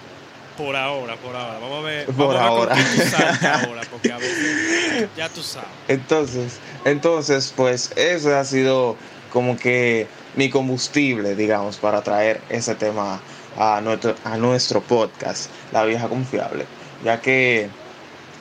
Por 0.59 0.75
ahora, 0.75 1.15
por 1.17 1.37
ahora. 1.37 1.59
Vamos 1.61 1.79
a 1.79 1.87
ver. 1.87 2.07
Por 2.07 2.35
vamos 2.35 2.37
a 2.37 2.41
ver 2.41 2.49
ahora. 2.49 2.77
saltas 2.77 3.45
ahora, 3.65 3.83
porque 3.89 4.13
a 4.13 4.19
veces 4.19 5.09
ya 5.17 5.29
tú 5.29 5.41
sabes. 5.41 5.69
Entonces, 5.87 6.59
entonces, 6.85 7.55
pues 7.57 7.93
eso 7.95 8.37
ha 8.37 8.45
sido 8.45 8.97
como 9.33 9.57
que 9.57 10.09
mi 10.35 10.51
combustible, 10.51 11.37
digamos, 11.37 11.77
para 11.77 12.03
traer 12.03 12.41
ese 12.49 12.75
tema 12.75 13.21
a 13.57 13.81
nuestro, 13.81 14.17
a 14.25 14.37
nuestro 14.37 14.81
podcast, 14.81 15.49
La 15.73 15.85
Vieja 15.85 16.09
Confiable, 16.09 16.67
ya 17.05 17.21
que 17.21 17.69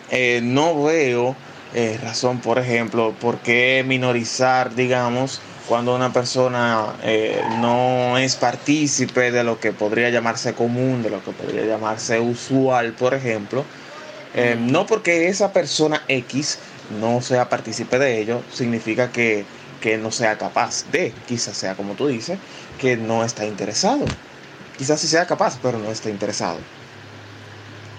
eh, 0.09 0.39
no 0.41 0.83
veo 0.83 1.35
eh, 1.75 1.99
razón, 2.01 2.39
por 2.39 2.57
ejemplo, 2.57 3.13
por 3.19 3.37
qué 3.39 3.83
minorizar, 3.85 4.73
digamos, 4.73 5.39
cuando 5.67 5.95
una 5.95 6.13
persona 6.13 6.95
eh, 7.03 7.41
no 7.59 8.17
es 8.17 8.35
partícipe 8.35 9.31
de 9.31 9.43
lo 9.43 9.59
que 9.59 9.73
podría 9.73 10.09
llamarse 10.09 10.53
común, 10.53 11.03
de 11.03 11.09
lo 11.09 11.23
que 11.23 11.31
podría 11.31 11.65
llamarse 11.65 12.19
usual, 12.19 12.93
por 12.93 13.13
ejemplo, 13.13 13.65
eh, 14.33 14.57
no 14.59 14.85
porque 14.85 15.27
esa 15.27 15.51
persona 15.51 16.03
X 16.07 16.59
no 17.01 17.21
sea 17.21 17.49
partícipe 17.49 17.99
de 17.99 18.19
ello, 18.19 18.41
significa 18.51 19.11
que, 19.11 19.45
que 19.81 19.97
no 19.97 20.11
sea 20.11 20.37
capaz 20.37 20.85
de, 20.91 21.13
quizás 21.27 21.57
sea 21.57 21.75
como 21.75 21.93
tú 21.93 22.07
dices, 22.07 22.39
que 22.79 22.95
no 22.95 23.23
está 23.23 23.45
interesado. 23.45 24.05
Quizás 24.77 25.01
sí 25.01 25.07
sea 25.07 25.25
capaz, 25.25 25.57
pero 25.61 25.79
no 25.79 25.91
está 25.91 26.09
interesado. 26.09 26.59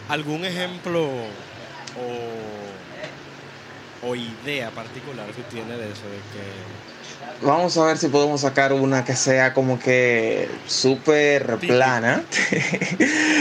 ¿Algún 0.09 0.45
ejemplo 0.45 1.07
o, 1.07 2.38
o 4.03 4.15
idea 4.15 4.71
particular 4.71 5.27
que 5.31 5.43
tiene 5.45 5.77
de 5.77 5.87
eso? 5.93 6.03
De 6.05 6.17
que 6.33 7.47
Vamos 7.47 7.77
a 7.77 7.85
ver 7.85 7.99
si 7.99 8.09
podemos 8.09 8.41
sacar 8.41 8.73
una 8.73 9.05
que 9.05 9.15
sea 9.15 9.55
como 9.55 9.79
que 9.79 10.49
súper 10.67 11.57
plana, 11.59 12.23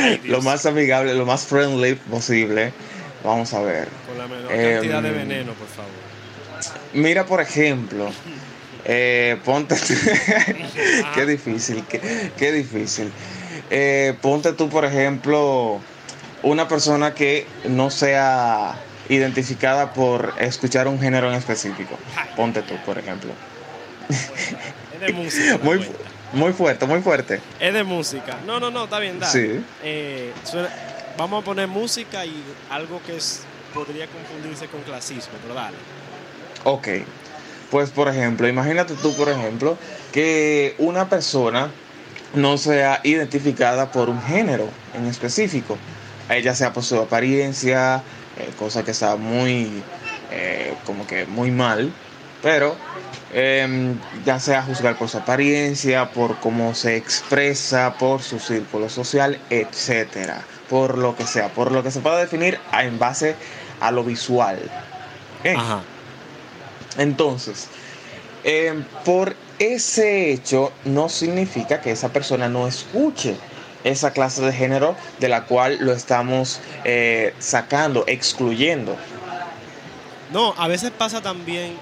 Ay, 0.04 0.22
lo 0.26 0.42
más 0.42 0.66
amigable, 0.68 1.16
lo 1.16 1.26
más 1.26 1.46
friendly 1.46 1.96
posible. 1.96 2.72
Vamos 3.24 3.54
a 3.54 3.62
ver. 3.62 3.88
con 4.08 4.18
la 4.18 4.28
menor 4.28 4.52
Em, 4.52 4.74
cantidad 4.76 5.02
de 5.02 5.12
veneno, 5.12 5.54
por 5.54 5.68
favor. 5.68 5.92
Mira, 6.94 7.26
por 7.26 7.42
ejemplo, 7.42 8.10
eh, 8.86 9.38
ponte. 9.44 9.76
Qué 11.16 11.26
difícil, 11.26 11.84
qué, 11.90 12.32
qué 12.38 12.52
difícil. 12.52 13.12
Eh, 13.70 14.16
ponte 14.22 14.54
tú, 14.54 14.70
por 14.70 14.86
ejemplo, 14.86 15.82
una 16.44 16.68
persona 16.68 17.14
que 17.16 17.48
no 17.66 17.90
sea 17.90 18.76
identificada 19.10 19.94
por 19.94 20.34
escuchar 20.40 20.88
un 20.88 21.00
género 21.00 21.30
en 21.30 21.36
específico. 21.36 21.98
Ponte 22.36 22.62
tú, 22.62 22.76
por 22.86 22.98
ejemplo. 22.98 23.32
Es 24.10 25.00
de 25.00 25.14
música. 25.14 25.58
Muy, 25.64 25.78
cuenta. 25.78 25.98
muy 26.34 26.54
fuerte, 26.54 26.86
muy 26.86 27.02
fuerte. 27.02 27.42
Es 27.60 27.74
de 27.74 27.84
música. 27.84 28.38
No, 28.46 28.60
no, 28.60 28.70
no, 28.72 28.86
está 28.86 29.00
bien, 29.00 29.20
dale. 29.20 29.32
Sí. 29.32 29.64
Eh, 29.84 30.32
suena- 30.44 30.70
vamos 31.18 31.42
a 31.42 31.46
poner 31.46 31.68
música 31.68 32.26
y 32.26 32.44
algo 32.70 33.02
que 33.06 33.18
es, 33.18 33.42
podría 33.74 34.08
confundirse 34.08 34.68
con 34.68 34.82
clasismo, 34.82 35.34
pero 35.42 35.54
dale. 35.54 35.78
Ok. 36.64 36.88
Pues, 37.72 37.90
por 37.90 38.08
ejemplo, 38.08 38.48
imagínate 38.48 38.94
tú, 38.96 39.16
por 39.16 39.30
ejemplo, 39.30 39.78
que 40.14 40.76
una 40.78 41.10
persona 41.10 41.70
no 42.34 42.58
sea 42.58 43.00
identificada 43.04 43.92
por 43.92 44.10
un 44.10 44.22
género 44.22 44.70
en 44.96 45.06
específico. 45.08 45.78
Ella 46.30 46.54
sea 46.56 46.74
por 46.74 46.84
su 46.84 46.98
apariencia, 47.00 48.02
eh, 48.40 48.52
cosa 48.58 48.84
que 48.84 48.92
está 48.92 49.16
muy, 49.16 49.84
eh, 50.32 50.76
como 50.86 51.06
que 51.08 51.26
muy 51.26 51.52
mal, 51.52 51.92
pero 52.42 52.76
em, 53.34 53.96
ya 54.26 54.40
sea 54.40 54.64
juzgar 54.64 54.96
por 54.96 55.10
su 55.10 55.18
apariencia, 55.18 56.12
por 56.12 56.38
cómo 56.38 56.74
se 56.76 56.96
expresa, 56.98 57.96
por 57.98 58.22
su 58.22 58.40
círculo 58.40 58.90
social, 58.90 59.40
etcétera, 59.50 60.46
por 60.70 60.98
lo 60.98 61.16
que 61.16 61.26
sea, 61.26 61.50
por 61.50 61.72
lo 61.72 61.84
que 61.84 61.92
se 61.92 62.00
pueda 62.00 62.18
definir 62.20 62.60
a- 62.72 62.84
en 62.86 63.00
base 63.00 63.36
a 63.80 63.92
lo 63.92 64.04
visual. 64.04 64.60
¿Ok? 65.42 65.48
Ajá. 65.58 65.82
Entonces, 66.98 67.68
eh, 68.44 68.84
por 69.06 69.36
ese 69.60 70.32
hecho 70.32 70.72
no 70.86 71.10
significa 71.10 71.82
que 71.82 71.92
esa 71.92 72.10
persona 72.10 72.48
no 72.48 72.68
escuche 72.68 73.36
esa 73.84 74.12
clase 74.12 74.42
de 74.42 74.52
género 74.54 74.96
de 75.20 75.30
la 75.30 75.46
cual 75.46 75.78
lo 75.80 75.94
estamos 75.94 76.60
eh, 76.84 77.34
sacando, 77.40 78.04
excluyendo. 78.08 78.96
No, 80.32 80.54
a 80.58 80.68
veces 80.68 80.92
pasa 80.92 81.22
también 81.22 81.74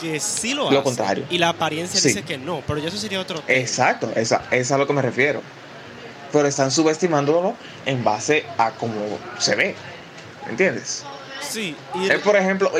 que 0.00 0.18
sí 0.18 0.54
lo 0.54 0.66
hace. 0.66 0.74
Lo 0.74 0.82
contrario. 0.82 1.24
Y 1.30 1.38
la 1.38 1.50
apariencia 1.50 2.00
Sí. 2.00 2.08
dice 2.08 2.22
que 2.22 2.38
no, 2.38 2.62
pero 2.66 2.78
ya 2.78 2.88
eso 2.88 2.96
sería 2.96 3.20
otro 3.20 3.40
tema. 3.40 3.58
Exacto, 3.58 4.10
esa, 4.16 4.36
esa 4.50 4.56
es 4.56 4.72
a 4.72 4.78
lo 4.78 4.86
que 4.86 4.92
me 4.92 5.02
refiero. 5.02 5.40
Pero 6.32 6.48
están 6.48 6.70
subestimándolo 6.70 7.54
en 7.86 8.02
base 8.02 8.44
a 8.58 8.70
cómo 8.72 8.94
se 9.38 9.54
ve. 9.54 9.74
¿Entiendes? 10.48 11.04
Sí, 11.40 11.76
y 11.94 12.08
Es 12.08 12.20
por 12.20 12.36
ejemplo, 12.36 12.72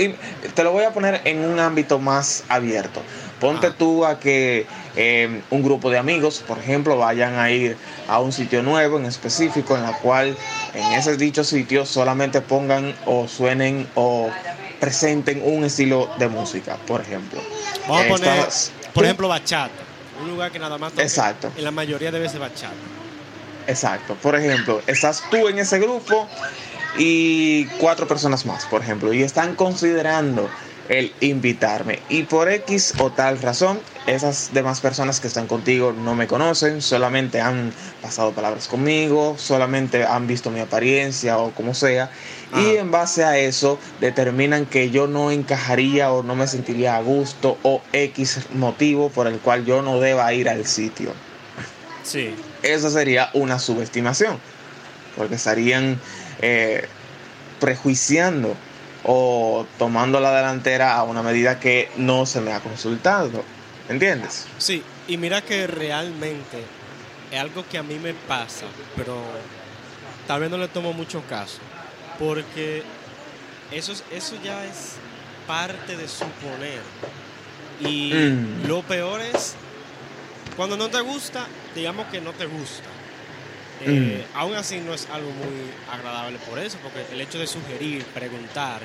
te 0.54 0.64
lo 0.64 0.72
voy 0.72 0.84
a 0.84 0.90
poner 0.92 1.20
en 1.24 1.44
un 1.44 1.60
ámbito 1.60 1.98
más 1.98 2.44
abierto. 2.48 3.02
Ponte 3.40 3.66
Ah. 3.68 3.74
tú 3.76 4.04
a 4.06 4.18
que 4.18 4.66
eh, 4.96 5.42
un 5.50 5.62
grupo 5.62 5.90
de 5.90 5.98
amigos, 5.98 6.44
por 6.46 6.58
ejemplo, 6.58 6.96
vayan 6.96 7.38
a 7.38 7.50
ir 7.50 7.76
a 8.08 8.20
un 8.20 8.32
sitio 8.32 8.62
nuevo 8.62 8.98
en 8.98 9.06
específico, 9.06 9.76
en 9.76 9.82
la 9.82 9.92
cual 9.98 10.36
en 10.74 10.92
ese 10.92 11.16
dicho 11.16 11.44
sitio 11.44 11.86
solamente 11.86 12.40
pongan 12.40 12.94
o 13.06 13.26
suenen 13.28 13.88
o 13.94 14.30
presenten 14.80 15.40
un 15.44 15.64
estilo 15.64 16.10
de 16.18 16.28
música, 16.28 16.76
por 16.86 17.00
ejemplo. 17.00 17.40
vamos 17.88 18.04
a 18.04 18.08
poner, 18.08 18.48
por 18.92 19.04
ejemplo, 19.04 19.28
bachata. 19.28 19.72
Un 20.20 20.28
lugar 20.28 20.52
que 20.52 20.58
nada 20.58 20.76
más 20.78 20.92
Exacto. 20.98 21.50
En 21.56 21.64
la 21.64 21.70
mayoría 21.70 22.10
debe 22.10 22.28
ser 22.28 22.40
bachata. 22.40 22.74
Exacto. 23.66 24.14
Por 24.14 24.36
ejemplo, 24.36 24.82
estás 24.86 25.22
tú 25.30 25.48
en 25.48 25.58
ese 25.58 25.78
grupo 25.78 26.28
y 26.98 27.64
cuatro 27.78 28.06
personas 28.06 28.44
más, 28.44 28.66
por 28.66 28.82
ejemplo, 28.82 29.12
y 29.12 29.22
están 29.22 29.54
considerando 29.54 30.50
el 30.88 31.12
invitarme. 31.20 32.00
Y 32.08 32.24
por 32.24 32.48
X 32.48 32.94
o 32.98 33.10
tal 33.10 33.40
razón, 33.40 33.80
esas 34.06 34.50
demás 34.52 34.80
personas 34.80 35.20
que 35.20 35.28
están 35.28 35.46
contigo 35.46 35.92
no 35.92 36.14
me 36.14 36.26
conocen, 36.26 36.82
solamente 36.82 37.40
han 37.40 37.72
pasado 38.00 38.32
palabras 38.32 38.68
conmigo, 38.68 39.36
solamente 39.38 40.04
han 40.04 40.26
visto 40.26 40.50
mi 40.50 40.60
apariencia 40.60 41.38
o 41.38 41.52
como 41.52 41.74
sea. 41.74 42.10
Y 42.54 42.76
en 42.76 42.90
base 42.90 43.24
a 43.24 43.38
eso 43.38 43.78
determinan 44.00 44.66
que 44.66 44.90
yo 44.90 45.06
no 45.06 45.30
encajaría 45.30 46.12
o 46.12 46.22
no 46.22 46.34
me 46.34 46.46
sentiría 46.46 46.96
a 46.96 47.02
gusto 47.02 47.58
o 47.62 47.80
X 47.92 48.40
motivo 48.52 49.08
por 49.08 49.26
el 49.26 49.38
cual 49.38 49.64
yo 49.64 49.80
no 49.82 50.00
deba 50.00 50.32
ir 50.34 50.48
al 50.48 50.66
sitio 50.66 51.12
Sí. 52.02 52.34
eso 52.62 52.90
sería 52.90 53.30
una 53.32 53.58
subestimación, 53.58 54.38
porque 55.16 55.36
estarían 55.36 55.98
eh, 56.40 56.86
prejuiciando 57.60 58.54
o 59.04 59.66
tomando 59.78 60.20
la 60.20 60.32
delantera 60.34 60.96
a 60.96 61.02
una 61.04 61.22
medida 61.22 61.58
que 61.58 61.90
no 61.96 62.24
se 62.26 62.40
me 62.40 62.52
ha 62.52 62.60
consultado. 62.60 63.42
¿Entiendes? 63.88 64.46
Sí, 64.58 64.82
y 65.08 65.16
mira 65.16 65.42
que 65.42 65.66
realmente 65.66 66.62
es 67.30 67.40
algo 67.40 67.64
que 67.68 67.78
a 67.78 67.82
mí 67.82 67.98
me 67.98 68.14
pasa, 68.14 68.66
pero 68.96 69.16
tal 70.26 70.40
vez 70.40 70.50
no 70.50 70.56
le 70.56 70.68
tomo 70.68 70.92
mucho 70.92 71.22
caso, 71.28 71.58
porque 72.18 72.82
eso, 73.72 73.92
es- 73.92 74.04
eso 74.12 74.36
ya 74.42 74.64
es 74.64 74.94
parte 75.46 75.96
de 75.96 76.06
suponer. 76.06 76.80
Y 77.80 78.12
Mm. 78.14 78.68
lo 78.68 78.82
peor 78.82 79.20
es, 79.20 79.56
cuando 80.56 80.76
no 80.76 80.88
te 80.88 81.00
gusta, 81.00 81.46
digamos 81.74 82.06
que 82.06 82.20
no 82.20 82.32
te 82.32 82.46
gusta. 82.46 82.88
Eh, 83.84 84.24
Aún 84.34 84.54
así 84.54 84.80
no 84.80 84.94
es 84.94 85.08
algo 85.12 85.30
muy 85.30 85.70
agradable 85.90 86.38
por 86.48 86.58
eso, 86.58 86.78
porque 86.82 87.04
el 87.12 87.20
hecho 87.20 87.38
de 87.38 87.46
sugerir, 87.46 88.04
preguntar, 88.06 88.80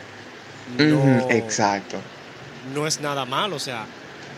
no, 0.77 1.29
Exacto, 1.29 1.97
no 2.73 2.87
es 2.87 2.99
nada 2.99 3.25
malo, 3.25 3.55
o 3.55 3.59
sea, 3.59 3.85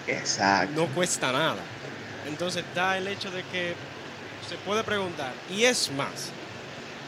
exacto. 0.07 0.71
no 0.75 0.87
cuesta 0.87 1.31
nada. 1.31 1.61
Entonces 2.27 2.63
está 2.67 2.97
el 2.97 3.07
hecho 3.07 3.31
de 3.31 3.43
que 3.43 3.73
se 4.47 4.55
puede 4.65 4.83
preguntar, 4.83 5.31
y 5.49 5.63
es 5.63 5.91
más, 5.91 6.31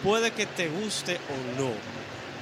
puede 0.03 0.31
que 0.31 0.45
te 0.45 0.67
guste 0.69 1.15
o 1.15 1.61
no, 1.61 1.71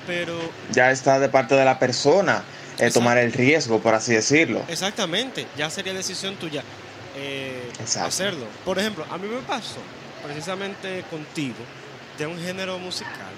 pero 0.08 0.40
Ya 0.72 0.92
está 0.92 1.20
de 1.20 1.30
parte 1.30 1.56
de 1.56 1.66
la 1.66 1.78
persona 1.80 2.44
eh, 2.78 2.90
tomar 2.92 3.18
el 3.18 3.34
riesgo, 3.34 3.80
por 3.80 3.94
así 3.96 4.14
decirlo. 4.14 4.64
exactamente, 4.70 5.48
ya 5.58 5.70
sería 5.70 5.94
decisión 5.94 6.36
tuya 6.36 6.64
eh, 7.18 7.70
hacerlo. 8.00 8.46
Por 8.64 8.80
ejemplo, 8.80 9.06
a 9.10 9.18
mí 9.18 9.28
me 9.28 9.42
pasó 9.42 9.80
precisamente 10.24 11.04
contigo 11.10 11.58
de 12.18 12.28
un 12.28 12.40
género 12.40 12.78
musical 12.80 13.34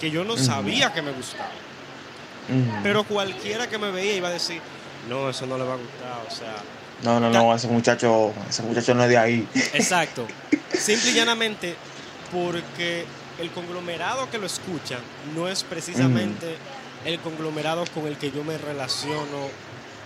que 0.00 0.10
yo 0.10 0.24
no 0.24 0.36
sabía 0.36 0.92
que 0.92 1.02
me 1.02 1.12
gustaba, 1.12 1.50
pero 2.82 3.04
cualquiera 3.04 3.68
que 3.68 3.78
me 3.78 3.90
veía 3.90 4.16
iba 4.16 4.28
a 4.28 4.32
decir, 4.32 4.60
no, 5.08 5.30
eso 5.30 5.46
no 5.46 5.56
le 5.56 5.64
va 5.64 5.74
a 5.74 5.76
gustar, 5.76 6.26
o 6.26 6.30
sea, 6.30 6.56
no, 7.02 7.20
no, 7.20 7.30
no, 7.30 7.54
ese 7.54 7.68
muchacho, 7.68 8.32
ese 8.48 8.62
muchacho 8.62 8.94
no 8.94 9.02
es 9.02 9.10
de 9.10 9.18
ahí. 9.18 9.48
Exacto. 9.74 10.26
Simple 10.72 11.10
y 11.10 11.14
llanamente 11.14 11.74
porque 12.32 13.04
el 13.40 13.50
conglomerado 13.50 14.30
que 14.30 14.38
lo 14.38 14.46
escucha 14.46 14.98
no 15.34 15.48
es 15.48 15.64
precisamente 15.64 16.56
el 17.04 17.18
conglomerado 17.20 17.84
con 17.92 18.06
el 18.06 18.16
que 18.16 18.30
yo 18.30 18.44
me 18.44 18.56
relaciono, 18.56 19.48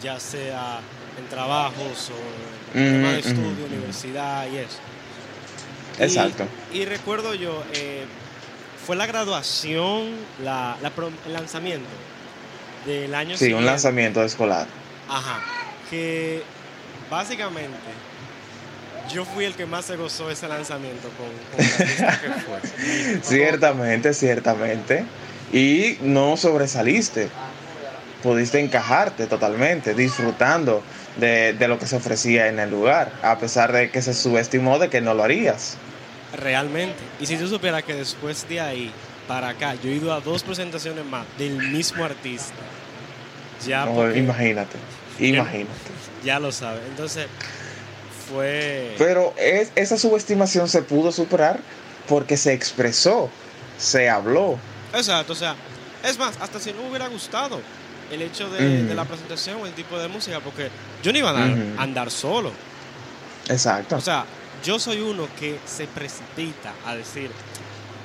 ya 0.03 0.19
sea 0.19 0.81
en 1.19 1.29
trabajos 1.29 2.11
o 2.11 2.79
en 2.79 2.93
tema 2.93 3.13
de 3.13 3.19
estudio, 3.21 3.67
universidad 3.67 4.47
y 4.51 4.57
eso. 4.59 4.79
Exacto. 5.99 6.45
Y, 6.73 6.85
recuerdo 6.85 7.35
yo, 7.35 7.63
eh, 7.75 8.05
fue 8.87 8.97
la 8.97 9.07
graduación, 9.07 10.13
la, 10.43 10.77
el 11.27 11.33
lanzamiento 11.33 11.89
del 12.87 13.15
año 13.15 13.37
Sí, 13.37 13.53
un 13.53 13.67
lanzamiento 13.67 14.23
escolar. 14.23 14.67
Ajá. 15.09 15.41
Que 15.91 16.43
básicamente 17.11 17.77
yo 19.13 19.25
fui 19.25 19.45
el 19.45 19.55
que 19.55 19.67
más 19.67 19.85
se 19.87 19.97
gozó 19.97 20.31
ese 20.31 20.49
lanzamiento 20.49 21.09
con, 21.11 21.29
con 21.57 22.07
la 22.07 22.21
que 22.21 22.29
fue. 22.41 23.21
ciertamente, 23.23 24.15
ciertamente. 24.15 25.05
Y 25.53 25.99
no 26.03 26.37
sobresaliste. 26.37 27.31
Pudiste 28.23 28.59
encajarte 28.59 29.27
totalmente, 29.27 29.95
disfrutando 29.95 30.83
de, 31.17 31.53
de, 31.53 31.69
lo 31.69 31.79
que 31.79 31.87
se 31.87 31.97
ofrecía 31.97 32.49
en 32.49 32.59
el 32.59 32.69
lugar, 32.69 33.13
a 33.23 33.39
pesar 33.39 33.73
de 33.73 33.91
que 33.91 34.03
se 34.03 34.13
subestimó 34.13 34.79
de 34.79 34.91
que 34.91 35.01
no 35.01 35.15
lo 35.15 35.23
harías. 35.23 35.77
Realmente. 36.37 36.99
Y 37.21 37.27
si 37.27 37.37
tú 37.37 37.49
supieras 37.49 37.83
que 37.85 37.95
después 37.95 38.49
de 38.49 38.61
ahí 38.61 38.93
para 39.27 39.49
acá, 39.49 39.75
yo 39.75 39.91
he 39.91 39.95
ido 39.95 40.13
a 40.13 40.21
dos 40.21 40.43
presentaciones 40.43 41.05
más 41.05 41.27
del 41.39 41.57
mismo 41.57 42.05
artista. 42.05 42.55
Ya 43.67 43.85
imagínate, 44.15 44.77
imagínate. 45.19 45.69
Ya, 46.25 46.39
lo 46.39 46.53
sabes. 46.53 46.83
Entonces, 46.89 47.27
fue... 48.29 48.95
Pero 48.99 49.35
es, 49.37 49.73
esa 49.75 49.97
subestimación 49.99 50.69
se 50.69 50.83
pudo 50.83 51.13
superar 51.13 51.61
porque 52.09 52.37
se 52.37 52.53
expresó, 52.53 53.31
se 53.79 54.09
habló. 54.09 54.59
Exacto, 54.95 55.33
o 55.33 55.37
sea, 55.37 55.55
es 56.05 56.19
más, 56.19 56.37
hasta 56.41 56.59
si 56.61 56.73
no 56.73 56.83
hubiera 56.89 57.09
gustado 57.09 57.61
el 58.11 58.23
hecho 58.23 58.49
de, 58.49 58.95
la 58.95 59.05
presentación 59.05 59.61
o 59.61 59.67
el 59.67 59.73
tipo 59.73 59.99
de 59.99 60.09
música, 60.09 60.41
porque 60.41 60.71
yo 61.03 61.13
no 61.13 61.19
iba 61.19 61.31
a 61.31 61.83
andar 61.83 62.11
solo. 62.11 62.53
Exacto. 63.49 63.97
O 63.97 64.01
sea, 64.01 64.25
yo 64.65 64.79
soy 64.79 65.01
uno 65.01 65.29
que 65.39 65.59
se 65.67 65.87
precipita 65.87 66.73
a 66.87 66.95
decir, 66.95 67.31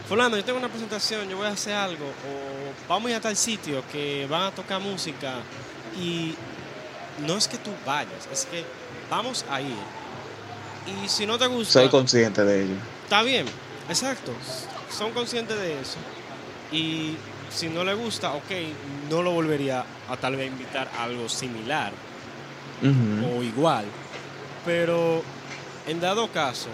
fulano, 0.08 0.38
yo 0.38 0.44
tengo 0.44 0.60
una 0.60 0.70
presentación, 0.70 1.30
yo 1.30 1.38
voy 1.38 1.48
a 1.48 1.52
hacer 1.52 1.74
algo, 1.74 2.06
o 2.06 2.88
vamos 2.88 3.08
a 3.08 3.12
ir 3.12 3.16
a 3.18 3.22
tal 3.22 3.36
sitio 3.36 3.84
que 3.92 4.28
van 4.30 4.44
a 4.44 4.52
tocar 4.52 4.80
música 4.80 5.36
y 6.00 6.36
no 7.26 7.38
es 7.38 7.48
que 7.48 7.58
tú 7.58 7.72
vayas, 7.86 8.28
es 8.32 8.46
que 8.46 8.64
vamos 9.10 9.46
a 9.50 9.62
ir. 9.62 9.76
Y 10.86 11.08
si 11.08 11.26
no 11.26 11.38
te 11.38 11.48
gusta... 11.48 11.74
Soy 11.74 11.90
consciente 11.90 12.44
de 12.44 12.64
ello. 12.64 12.76
Está 13.04 13.24
bien, 13.24 13.46
exacto, 13.90 14.32
son 14.92 15.12
conscientes 15.12 15.58
de 15.58 15.80
eso. 15.80 15.98
Y 16.72 17.16
si 17.50 17.70
no 17.70 17.84
le 17.84 17.94
gusta, 17.94 18.34
ok, 18.34 18.52
no 19.10 19.22
lo 19.22 19.32
volvería 19.32 19.86
a 20.10 20.18
tal 20.18 20.36
vez 20.36 20.48
invitar 20.48 20.90
a 20.98 21.04
algo 21.04 21.30
similar 21.30 21.94
o 22.82 23.44
igual. 23.44 23.86
Pero 24.66 25.24
en 25.88 26.00
dado 26.00 26.28
caso, 26.30 26.70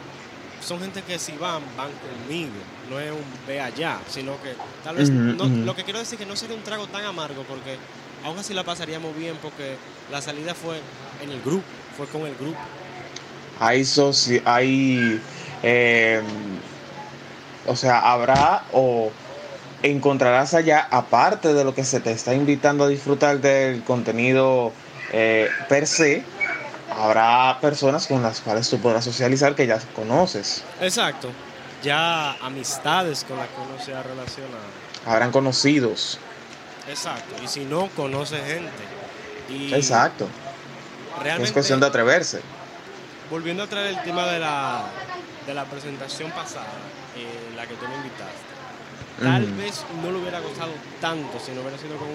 son 0.61 0.79
gente 0.79 1.01
que 1.01 1.17
si 1.19 1.33
van, 1.33 1.61
van 1.77 1.89
conmigo. 1.91 2.51
No 2.89 2.99
es 2.99 3.11
un 3.11 3.23
ve 3.47 3.61
allá, 3.61 3.99
sino 4.09 4.33
que 4.41 4.53
tal 4.83 4.95
vez. 4.95 5.09
Lo 5.09 5.75
que 5.75 5.83
quiero 5.83 5.99
decir 5.99 6.15
es 6.15 6.19
que 6.19 6.25
no 6.25 6.35
sería 6.35 6.55
un 6.55 6.63
trago 6.63 6.87
tan 6.87 7.05
amargo 7.05 7.43
porque 7.43 7.77
aún 8.23 8.37
así 8.37 8.53
la 8.53 8.63
pasaríamos 8.63 9.15
bien 9.15 9.35
porque 9.41 9.75
la 10.11 10.21
salida 10.21 10.55
fue 10.55 10.79
en 11.23 11.31
el 11.31 11.41
grupo, 11.41 11.63
fue 11.95 12.07
con 12.07 12.25
el 12.25 12.35
grupo. 12.35 12.57
Hay, 13.59 13.83
soci 13.85 14.41
hay 14.45 15.21
em, 15.61 16.25
o 17.67 17.75
sea, 17.75 17.99
habrá 17.99 18.63
o 18.71 19.11
encontrarás 19.83 20.53
allá, 20.53 20.87
aparte 20.89 21.53
de 21.53 21.63
lo 21.63 21.73
que 21.73 21.83
se 21.83 21.99
te 21.99 22.11
está 22.11 22.33
invitando 22.33 22.83
a 22.83 22.87
disfrutar 22.87 23.39
del 23.39 23.83
contenido 23.83 24.73
eh, 25.11 25.49
per 25.67 25.87
se, 25.87 26.23
habrá 26.99 27.57
personas 27.61 28.05
con 28.07 28.21
las 28.21 28.41
cuales 28.41 28.69
tú 28.69 28.77
podrás 28.79 29.05
socializar 29.05 29.55
que 29.55 29.65
ya 29.65 29.79
conoces. 29.95 30.63
Exacto. 30.81 31.29
Ya 31.81 32.33
amistades 32.41 33.23
con 33.23 33.37
las 33.37 33.47
que 33.47 33.55
uno 33.55 33.81
se 33.81 33.95
ha 33.95 34.03
relacionado. 34.03 34.57
Habrán 35.05 35.31
conocidos. 35.31 36.19
Exacto. 36.89 37.41
Y 37.41 37.47
si 37.47 37.63
no, 37.63 37.87
conoce 37.95 38.37
gente. 38.39 38.71
Y 39.49 39.73
Exacto. 39.73 40.27
Realmente, 41.21 41.47
es 41.47 41.51
cuestión 41.53 41.79
de 41.79 41.87
atreverse. 41.87 42.41
Volviendo 43.31 43.63
a 43.63 43.67
traer 43.67 43.97
el 43.97 44.03
tema 44.03 44.27
de 44.27 44.39
la, 44.39 44.83
de 45.47 45.53
la 45.53 45.63
presentación 45.65 46.31
pasada, 46.31 46.67
en 47.15 47.55
la 47.55 47.65
que 47.65 47.75
tú 47.75 47.87
me 47.87 47.95
invitaste. 47.95 48.49
Tal 49.21 49.45
vez 49.53 49.85
no 50.03 50.11
lo 50.11 50.19
hubiera 50.19 50.39
gozado 50.39 50.71
tanto 50.99 51.39
si 51.39 51.51
no 51.51 51.61
hubiera 51.61 51.77
sido 51.77 51.97
con, 51.97 52.07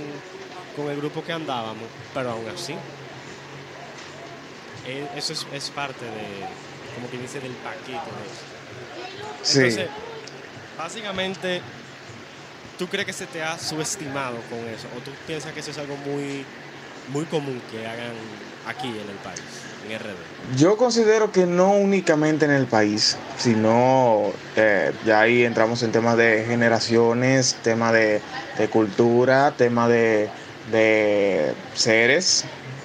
con 0.77 0.91
el 0.91 0.99
grupo 0.99 1.23
que 1.23 1.33
andábamos, 1.33 1.85
pero 2.15 2.33
aún 2.33 2.47
así 2.49 2.73
eh, 2.73 3.04
eso 4.87 5.33
es, 5.53 5.71
parte 5.71 6.05
de, 6.05 6.47
como 6.95 7.11
que 7.11 7.19
dice, 7.19 7.41
del 7.41 7.53
paquete 7.53 7.93
de 7.93 7.99
eso. 7.99 9.59
Entonces, 9.59 9.89
básicamente, 10.77 11.61
¿tú 12.79 12.87
crees 12.89 13.07
que 13.07 13.13
se 13.13 13.27
te 13.27 13.43
ha 13.43 13.59
subestimado 13.59 14.37
con 14.51 14.59
eso? 14.69 14.87
¿O 14.97 15.01
tú 15.01 15.11
piensas 15.27 15.53
que 15.53 15.61
eso 15.61 15.71
es 15.71 15.79
algo 15.79 15.97
muy, 15.97 16.45
muy 17.13 17.25
común 17.25 17.61
que 17.71 17.87
hagan 17.87 18.13
aquí 18.67 18.89
en 18.89 19.09
el 19.09 19.17
país, 19.23 19.43
en 19.89 19.99
RD? 19.99 20.59
Yo 20.59 20.77
considero 20.77 21.33
que 21.33 21.47
no 21.47 21.73
únicamente 21.73 22.45
en 22.45 22.51
el 22.51 22.67
país, 22.67 23.17
sino 23.39 24.33
eh, 24.57 24.93
ya 25.07 25.21
ahí 25.21 25.45
entramos 25.45 25.83
en 25.83 25.93
temas 25.93 26.17
de 26.17 26.45
generaciones, 26.47 27.57
tema 27.63 27.93
de, 27.93 28.21
cultura, 28.71 29.53
tema 29.57 29.89
de, 29.89 30.29
de 30.71 31.55
seres 31.75 32.45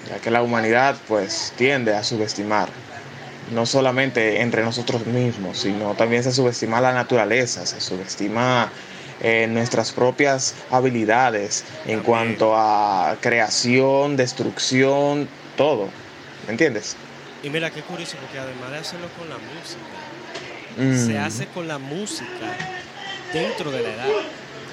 ya 0.09 0.19
que 0.19 0.31
la 0.31 0.41
humanidad 0.41 0.95
pues 1.07 1.53
tiende 1.57 1.95
a 1.95 2.03
subestimar, 2.03 2.69
no 3.51 3.65
solamente 3.65 4.41
entre 4.41 4.63
nosotros 4.63 5.05
mismos, 5.05 5.59
sino 5.59 5.93
también 5.95 6.23
se 6.23 6.31
subestima 6.31 6.81
la 6.81 6.93
naturaleza, 6.93 7.65
se 7.65 7.79
subestima 7.79 8.71
eh, 9.21 9.47
nuestras 9.47 9.91
propias 9.91 10.55
habilidades 10.71 11.65
en 11.85 12.01
cuanto 12.01 12.55
a 12.55 13.17
creación, 13.21 14.15
destrucción, 14.17 15.27
todo, 15.57 15.89
¿me 16.45 16.51
entiendes? 16.51 16.95
Y 17.43 17.49
mira 17.49 17.69
qué 17.69 17.81
curioso, 17.81 18.17
porque 18.21 18.39
además 18.39 18.71
de 18.71 18.77
hacerlo 18.77 19.07
con 19.17 19.29
la 19.29 19.35
música, 19.37 21.05
se 21.05 21.13
mm. 21.13 21.23
hace 21.23 21.47
con 21.47 21.67
la 21.67 21.77
música 21.77 22.55
dentro 23.33 23.71
de 23.71 23.83
la 23.83 23.89
edad. 23.89 24.07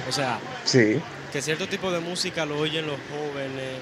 O 0.08 0.12
sea, 0.12 0.38
sí. 0.64 1.00
que 1.32 1.42
cierto 1.42 1.68
tipo 1.68 1.90
de 1.90 2.00
música 2.00 2.46
lo 2.46 2.58
oyen 2.58 2.86
los 2.86 2.98
jóvenes, 3.10 3.80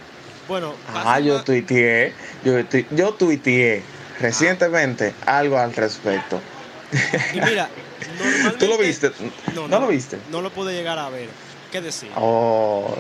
bueno, 0.49 0.75
ah, 0.95 1.21
yo 1.21 1.43
tuiteé, 1.43 2.13
yo, 2.45 2.61
yo 2.91 3.15
tuiteé 3.15 3.83
recientemente 4.21 5.15
algo 5.27 5.59
al 5.59 5.75
respecto. 5.75 6.41
Y 7.35 7.41
mira, 7.41 7.69
¿Tú 8.59 8.67
lo 8.67 8.79
viste? 8.79 9.13
No, 9.55 9.69
lo 9.69 9.87
viste? 9.89 10.19
No 10.31 10.43
lo 10.43 10.51
pude 10.51 10.75
llegar 10.75 10.99
a 10.99 11.09
ver. 11.09 11.29
¿Qué 11.73 11.81
decía? 11.81 12.11
Oh, 12.17 12.97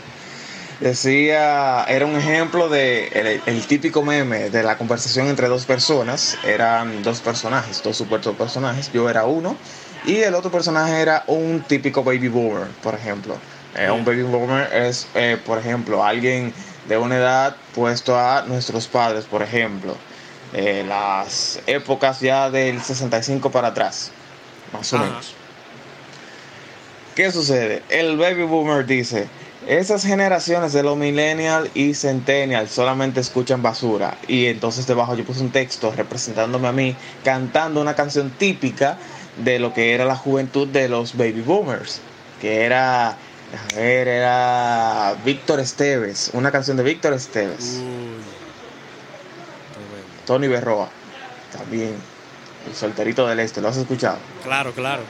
decía, 0.80 1.84
era 1.84 2.06
un 2.06 2.16
ejemplo 2.16 2.68
de 2.68 3.40
el, 3.46 3.66
típico 3.66 4.02
meme 4.02 4.50
de 4.50 4.62
la 4.62 4.76
conversación 4.76 5.28
entre 5.28 5.48
dos 5.48 5.64
personas. 5.64 6.36
Eran 6.44 7.02
dos 7.02 7.20
personajes, 7.20 7.82
dos 7.82 7.96
supuestos 7.96 8.36
personajes. 8.36 8.90
Yo 8.92 9.08
era 9.08 9.24
uno 9.24 9.56
y 10.04 10.16
el 10.16 10.34
otro 10.34 10.50
personaje 10.50 11.00
era 11.00 11.24
un 11.26 11.62
típico 11.62 12.02
baby 12.02 12.28
boomer, 12.28 12.68
por 12.82 12.94
ejemplo. 12.94 13.36
Eh, 13.76 13.90
un 13.90 14.04
baby 14.04 14.22
boomer 14.22 14.72
es, 14.72 15.08
eh, 15.14 15.36
por 15.44 15.58
ejemplo, 15.58 16.04
alguien 16.04 16.52
de 16.88 16.98
una 16.98 17.16
edad 17.16 17.56
puesto 17.74 18.18
a 18.18 18.42
nuestros 18.42 18.86
padres, 18.88 19.24
por 19.24 19.42
ejemplo, 19.42 19.96
eh, 20.52 20.84
las 20.86 21.60
épocas 21.66 22.20
ya 22.20 22.50
del 22.50 22.80
65 22.82 23.50
para 23.50 23.68
atrás, 23.68 24.10
más 24.72 24.92
o 24.92 24.98
menos. 24.98 25.34
¿Qué 27.14 27.30
sucede? 27.30 27.82
El 27.88 28.16
baby 28.16 28.42
boomer 28.42 28.84
dice, 28.84 29.28
esas 29.66 30.04
generaciones 30.04 30.72
de 30.72 30.82
los 30.82 30.96
millennials 30.96 31.70
y 31.74 31.94
centennials 31.94 32.70
solamente 32.70 33.20
escuchan 33.20 33.62
basura. 33.62 34.18
Y 34.28 34.46
entonces 34.46 34.86
debajo 34.86 35.14
yo 35.14 35.24
puse 35.24 35.40
un 35.40 35.50
texto 35.50 35.92
representándome 35.96 36.68
a 36.68 36.72
mí 36.72 36.96
cantando 37.24 37.80
una 37.80 37.94
canción 37.94 38.30
típica 38.30 38.98
de 39.38 39.58
lo 39.58 39.72
que 39.72 39.94
era 39.94 40.04
la 40.04 40.16
juventud 40.16 40.68
de 40.68 40.88
los 40.88 41.16
baby 41.16 41.40
boomers, 41.40 42.00
que 42.40 42.64
era 42.64 43.16
a 43.56 43.76
ver, 43.76 44.08
era 44.08 45.16
Víctor 45.24 45.60
Esteves, 45.60 46.30
una 46.32 46.50
canción 46.50 46.76
de 46.76 46.82
Víctor 46.82 47.12
Esteves. 47.12 47.80
Tony 50.26 50.48
Berroa, 50.48 50.88
también. 51.52 51.94
El 52.66 52.74
solterito 52.74 53.26
del 53.26 53.40
este, 53.40 53.60
¿lo 53.60 53.68
has 53.68 53.76
escuchado? 53.76 54.18
Claro, 54.42 54.72
claro. 54.72 55.02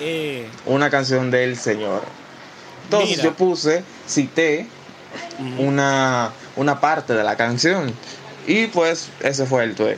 Eh, 0.00 0.48
una 0.66 0.90
canción 0.90 1.30
del 1.30 1.56
señor. 1.56 2.02
Entonces 2.84 3.22
yo 3.22 3.34
puse, 3.34 3.82
cité 4.06 4.66
una, 5.58 6.32
una 6.56 6.80
parte 6.80 7.14
de 7.14 7.24
la 7.24 7.36
canción. 7.36 7.94
Y 8.46 8.66
pues 8.66 9.08
ese 9.20 9.46
fue 9.46 9.64
el 9.64 9.74
tuit. 9.74 9.96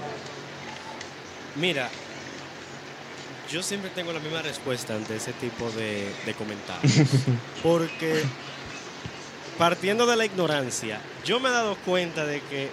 Mira, 1.56 1.88
yo 3.54 3.62
siempre 3.62 3.88
tengo 3.90 4.12
la 4.12 4.18
misma 4.18 4.42
respuesta 4.42 4.96
ante 4.96 5.14
ese 5.14 5.32
tipo 5.34 5.70
de, 5.70 6.12
de 6.26 6.34
comentarios. 6.34 7.08
Porque 7.62 8.24
partiendo 9.56 10.06
de 10.06 10.16
la 10.16 10.24
ignorancia, 10.24 11.00
yo 11.24 11.38
me 11.38 11.50
he 11.50 11.52
dado 11.52 11.76
cuenta 11.76 12.26
de 12.26 12.40
que 12.40 12.68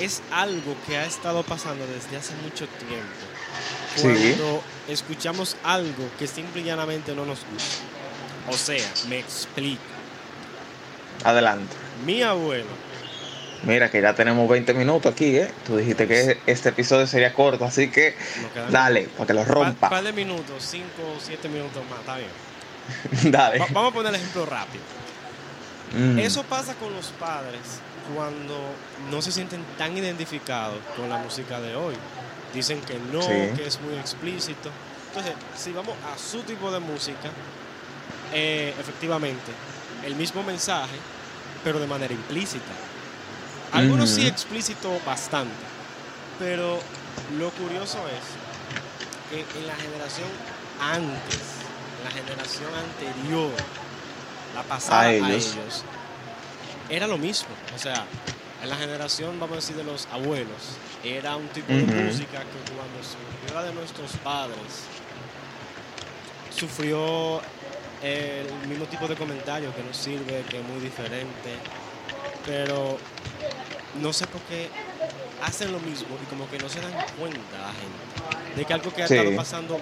es 0.00 0.22
algo 0.30 0.76
que 0.86 0.96
ha 0.96 1.04
estado 1.04 1.42
pasando 1.42 1.84
desde 1.88 2.16
hace 2.16 2.34
mucho 2.44 2.68
tiempo. 2.68 3.24
Cuando 4.00 4.62
escuchamos 4.86 5.56
algo 5.64 6.08
que 6.20 6.28
simple 6.28 6.62
y 6.62 6.66
llanamente 6.66 7.12
no 7.16 7.26
nos 7.26 7.40
gusta. 7.40 7.82
O 8.50 8.56
sea, 8.56 8.88
me 9.08 9.18
explico. 9.18 9.82
Adelante. 11.24 11.74
Mi 12.06 12.22
abuelo. 12.22 12.93
Mira 13.66 13.90
que 13.90 14.00
ya 14.00 14.14
tenemos 14.14 14.48
20 14.48 14.74
minutos 14.74 15.12
aquí, 15.12 15.36
¿eh? 15.36 15.50
Tú 15.66 15.76
dijiste 15.76 16.06
que 16.06 16.38
este 16.46 16.68
episodio 16.68 17.06
sería 17.06 17.32
corto, 17.32 17.64
así 17.64 17.90
que 17.90 18.14
dale, 18.70 19.08
para 19.16 19.26
que 19.26 19.34
lo 19.34 19.44
rompa. 19.44 19.86
Un 19.86 19.90
par 19.90 20.04
de 20.04 20.12
minutos, 20.12 20.64
5 20.70 20.84
o 21.16 21.20
7 21.20 21.48
minutos 21.48 21.82
más, 21.88 22.00
está 22.00 22.16
bien. 22.16 23.32
dale. 23.32 23.58
vamos 23.70 23.92
a 23.92 23.94
poner 23.94 24.14
el 24.14 24.20
ejemplo 24.20 24.46
rápido. 24.46 24.84
Mm. 25.96 26.18
Eso 26.18 26.42
pasa 26.42 26.74
con 26.74 26.92
los 26.94 27.06
padres 27.08 27.80
cuando 28.14 28.58
no 29.10 29.22
se 29.22 29.32
sienten 29.32 29.62
tan 29.78 29.96
identificados 29.96 30.78
con 30.96 31.08
la 31.08 31.18
música 31.18 31.60
de 31.60 31.74
hoy. 31.74 31.94
Dicen 32.52 32.80
que 32.82 32.98
no, 33.12 33.20
que 33.20 33.66
es 33.66 33.80
muy 33.80 33.94
explícito. 33.94 34.70
Entonces, 35.08 35.34
si 35.56 35.72
vamos 35.72 35.94
a 36.12 36.18
su 36.18 36.42
tipo 36.42 36.70
de 36.70 36.80
música, 36.80 37.30
eh, 38.32 38.74
efectivamente, 38.78 39.52
el 40.04 40.14
mismo 40.16 40.42
mensaje, 40.42 40.96
pero 41.62 41.78
de 41.78 41.86
manera 41.86 42.12
implícita. 42.12 42.72
Algunos 43.74 44.10
sí 44.10 44.26
explícito 44.26 44.90
bastante, 45.04 45.52
pero 46.38 46.78
lo 47.38 47.50
curioso 47.50 47.98
es 48.08 48.24
que 49.30 49.58
en 49.58 49.66
la 49.66 49.74
generación 49.74 50.28
antes, 50.80 51.40
en 51.98 52.04
la 52.04 52.10
generación 52.10 52.70
anterior, 52.74 53.50
la 54.54 54.62
pasada 54.62 55.02
a 55.02 55.12
ellos. 55.12 55.84
era 56.88 57.06
lo 57.06 57.18
mismo. 57.18 57.48
O 57.74 57.78
sea, 57.78 58.06
en 58.62 58.70
la 58.70 58.76
generación, 58.76 59.38
vamos 59.40 59.54
a 59.54 59.60
decir, 59.60 59.76
de 59.76 59.84
los 59.84 60.06
abuelos, 60.12 60.78
era 61.02 61.36
un 61.36 61.48
tipo 61.48 61.72
de 61.72 61.82
música 61.82 62.40
que 62.40 62.72
cuando 62.72 62.98
surgió 63.02 63.54
la 63.54 63.64
de 63.64 63.74
nuestros 63.74 64.12
padres, 64.22 64.84
sufrió 66.56 67.40
el 68.02 68.68
mismo 68.68 68.86
tipo 68.86 69.08
de 69.08 69.16
comentario 69.16 69.74
que 69.74 69.82
no 69.82 69.92
sirve, 69.92 70.44
que 70.48 70.60
es 70.60 70.64
muy 70.64 70.80
diferente, 70.80 71.56
pero 72.46 72.98
no 74.00 74.12
sé 74.12 74.26
por 74.26 74.40
qué 74.42 74.68
hacen 75.42 75.72
lo 75.72 75.80
mismo 75.80 76.16
y 76.22 76.26
como 76.26 76.48
que 76.50 76.58
no 76.58 76.68
se 76.68 76.80
dan 76.80 76.92
cuenta 77.18 77.38
la 77.58 77.72
gente 77.72 78.56
de 78.56 78.64
que 78.64 78.72
algo 78.72 78.92
que 78.92 79.02
ha 79.02 79.06
estado 79.06 79.36
pasando 79.36 79.78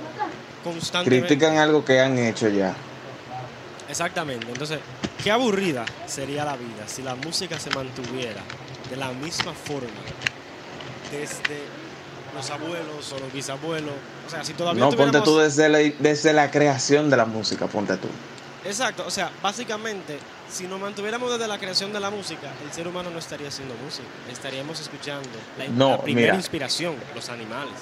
constantemente. 0.65 1.27
Critican 1.27 1.59
algo 1.59 1.85
que 1.85 2.01
han 2.01 2.19
hecho 2.19 2.49
ya. 2.49 2.75
Exactamente. 3.89 4.47
Entonces, 4.51 4.79
qué 5.23 5.31
aburrida 5.31 5.85
sería 6.07 6.45
la 6.45 6.57
vida 6.57 6.87
si 6.87 7.03
la 7.03 7.15
música 7.15 7.59
se 7.59 7.71
mantuviera 7.71 8.41
de 8.91 8.97
la 8.97 9.13
misma 9.13 9.53
forma 9.53 9.89
desde 11.11 11.63
los 12.35 12.51
abuelos 12.51 13.13
o 13.13 13.19
los 13.19 13.33
bisabuelos. 13.33 13.93
O 14.27 14.31
sea, 14.31 14.45
si 14.45 14.55
todavía 14.55 14.85
No, 14.85 14.91
ponte 14.93 15.21
tú 15.21 15.39
desde 15.39 15.69
la, 15.69 15.79
desde 15.79 16.33
la 16.33 16.51
creación 16.51 17.11
de 17.11 17.17
la 17.17 17.27
música, 17.27 17.67
ponte 17.67 17.97
tú. 17.97 18.09
Exacto, 18.65 19.05
o 19.07 19.11
sea, 19.11 19.31
básicamente, 19.43 20.19
si 20.51 20.67
nos 20.67 20.81
mantuviéramos 20.81 21.31
desde 21.33 21.49
la 21.49 21.59
creación 21.59 21.93
de 21.93 22.01
la 22.01 22.11
música, 22.11 22.53
el 22.65 22.73
ser 22.73 22.87
humano 22.87 23.11
no 23.11 23.19
estaría 23.19 23.49
haciendo 23.49 23.75
música, 23.85 24.07
estaríamos 24.31 24.81
escuchando 24.81 25.29
la, 25.59 26.01
primera 26.01 26.35
inspiración, 26.35 26.95
los 27.15 27.29
animales. 27.29 27.75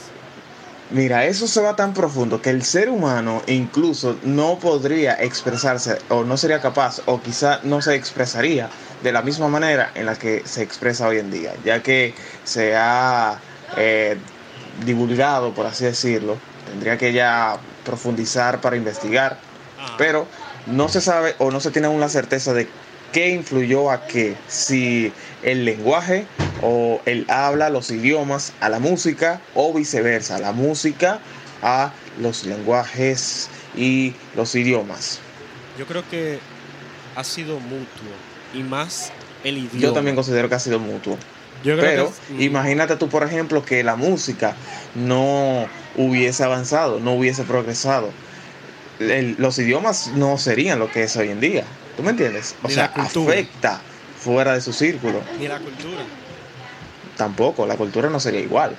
Mira, 0.91 1.25
eso 1.25 1.47
se 1.47 1.61
va 1.61 1.77
tan 1.77 1.95
profundo 1.95 2.43
que 2.43 2.51
el 2.51 2.65
ser 2.65 2.89
humano 2.89 3.43
incluso 3.47 4.19
no 4.25 4.59
podría 4.59 5.23
expresarse 5.23 5.99
o 6.09 6.25
no 6.25 6.37
sería 6.37 6.61
capaz 6.61 7.01
o 7.07 7.21
quizá 7.21 7.61
no 7.63 7.81
se 7.81 7.95
expresaría 7.95 8.69
de 9.01 9.13
la 9.13 9.23
misma 9.23 9.49
manera 9.49 9.93
en 9.95 10.07
la 10.07 10.17
que 10.17 10.43
se 10.47 10.63
expresa 10.63 11.07
hoy 11.07 11.19
en 11.19 11.31
día, 11.31 11.53
ya 11.65 11.81
que 11.81 12.13
se 12.43 12.75
ha 12.75 13.39
eh, 13.77 14.17
divulgado, 14.85 15.55
por 15.55 15.67
así 15.67 15.85
decirlo, 15.85 16.37
tendría 16.67 16.99
que 16.99 17.13
ya 17.13 17.57
profundizar 17.85 18.61
para 18.61 18.77
investigar, 18.77 19.39
ah. 19.79 19.95
pero 19.97 20.27
no 20.67 20.89
se 20.89 21.01
sabe 21.01 21.35
o 21.39 21.51
no 21.51 21.61
se 21.61 21.71
tiene 21.71 21.87
aún 21.89 22.01
la 22.01 22.09
certeza 22.09 22.53
de 22.55 22.69
qué 23.13 23.31
influyó 23.31 23.91
a 23.91 24.07
qué, 24.07 24.37
si 24.49 25.13
el 25.43 25.65
lenguaje 25.65 26.27
o 26.63 27.01
el 27.07 27.27
habla, 27.29 27.71
los 27.71 27.91
idiomas 27.91 28.53
a 28.61 28.69
la 28.69 28.79
música 28.79 29.41
o 29.55 29.73
viceversa, 29.73 30.39
la 30.39 30.53
música 30.53 31.21
a 31.63 31.93
los 32.21 32.45
lenguajes 32.45 33.49
y 33.77 34.15
los 34.37 34.55
idiomas. 34.55 35.21
Yo 35.79 35.87
creo 35.87 36.03
que 36.09 36.39
ha 37.17 37.25
sido 37.25 37.59
mutuo 37.59 38.11
y 38.55 38.63
más 38.63 39.13
el 39.45 39.59
idioma. 39.59 39.79
Yo 39.79 39.93
también 39.93 40.17
considero 40.17 40.49
que 40.49 40.55
ha 40.55 40.61
sido 40.61 40.79
mutuo. 40.79 41.17
Pero 41.63 42.13
imagínate 42.39 42.97
tú, 42.97 43.09
por 43.09 43.23
ejemplo, 43.23 43.65
que 43.65 43.83
la 43.85 43.97
música 43.97 44.57
no 44.95 45.67
hubiese 45.97 46.43
avanzado, 46.43 47.01
no 47.01 47.13
hubiese 47.13 47.43
progresado. 47.43 48.11
Los 49.01 49.59
idiomas 49.59 50.13
no 50.15 50.37
serían 50.39 50.79
lo 50.79 50.91
que 50.91 51.05
es 51.05 51.17
hoy 51.17 51.31
en 51.31 51.41
día. 51.41 51.65
¿Tú 51.97 52.03
me 52.03 52.11
entiendes? 52.11 52.55
O 52.63 52.69
sea, 52.69 52.87
afecta 52.95 53.81
fuera 54.19 54.55
de 54.55 54.61
su 54.61 54.73
círculo. 54.73 55.23
Ni 55.39 55.49
la 55.49 55.59
cultura. 55.59 56.03
Tampoco, 57.17 57.67
la 57.67 57.77
cultura 57.77 58.11
no 58.11 58.21
sería 58.21 58.41
igual. 58.41 58.77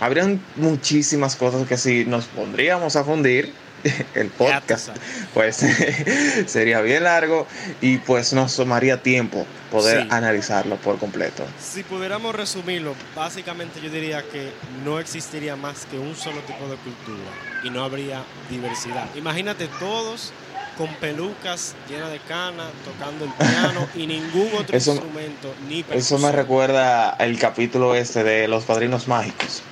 Habrían 0.00 0.40
muchísimas 0.56 1.36
cosas 1.36 1.66
que 1.66 1.78
si 1.78 2.04
nos 2.04 2.26
pondríamos 2.26 2.96
a 2.96 3.04
fundir, 3.04 3.52
el 4.14 4.28
podcast, 4.28 4.90
pues 5.34 5.56
sería 6.46 6.80
bien 6.80 7.04
largo 7.04 7.46
y 7.80 7.98
pues 7.98 8.32
nos 8.32 8.56
tomaría 8.56 9.02
tiempo 9.02 9.46
poder 9.70 10.06
analizarlo 10.10 10.76
por 10.76 10.98
completo. 10.98 11.44
Si 11.60 11.82
pudiéramos 11.82 12.34
resumirlo, 12.34 12.94
básicamente 13.14 13.80
yo 13.80 13.90
diría 13.90 14.22
que 14.22 14.50
no 14.84 14.98
existiría 15.00 15.56
más 15.56 15.86
que 15.86 15.98
un 15.98 16.14
solo 16.16 16.40
tipo 16.40 16.66
de 16.68 16.76
cultura 16.76 17.30
y 17.64 17.70
no 17.70 17.84
habría 17.84 18.22
diversidad. 18.50 19.06
Imagínate 19.14 19.68
todos 19.78 20.32
con 20.76 20.88
pelucas 20.96 21.74
llenas 21.88 22.10
de 22.10 22.18
cana, 22.20 22.64
tocando 22.84 23.24
el 23.24 23.32
piano 23.32 23.88
y 23.94 24.06
ningún 24.06 24.50
otro 24.54 24.76
instrumento 24.76 25.54
ni 25.68 25.84
Eso 25.90 26.18
me 26.18 26.32
recuerda 26.32 27.16
el 27.18 27.38
capítulo 27.38 27.94
este 27.94 28.22
de 28.24 28.48
Los 28.48 28.64
Padrinos 28.64 29.08
Mágicos. 29.08 29.62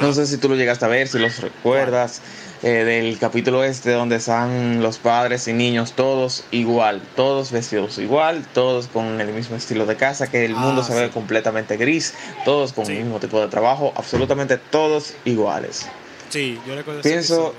No 0.00 0.08
ah. 0.08 0.12
sé 0.12 0.26
si 0.26 0.38
tú 0.38 0.48
lo 0.48 0.56
llegaste 0.56 0.84
a 0.84 0.88
ver, 0.88 1.06
si 1.06 1.18
los 1.18 1.38
recuerdas. 1.38 2.20
Eh, 2.66 2.82
del 2.84 3.18
capítulo 3.18 3.62
este 3.62 3.90
donde 3.90 4.16
están 4.16 4.82
los 4.82 4.96
padres 4.96 5.46
y 5.48 5.52
niños 5.52 5.92
todos 5.92 6.44
igual, 6.50 7.02
todos 7.14 7.52
vestidos 7.52 7.98
igual, 7.98 8.42
todos 8.54 8.86
con 8.86 9.20
el 9.20 9.34
mismo 9.34 9.54
estilo 9.54 9.84
de 9.84 9.96
casa, 9.96 10.28
que 10.30 10.46
el 10.46 10.56
mundo 10.56 10.80
ah, 10.80 10.84
se 10.86 10.94
ve 10.94 11.10
completamente 11.10 11.76
gris, 11.76 12.14
todos 12.46 12.72
con 12.72 12.86
el 12.86 13.00
mismo 13.00 13.20
tipo 13.20 13.38
de 13.38 13.48
trabajo, 13.48 13.92
absolutamente 13.96 14.56
todos 14.56 15.12
iguales. 15.26 15.86
Sí, 16.30 16.58
yo 16.66 16.74
recuerdo 16.74 17.02
Pienso, 17.02 17.54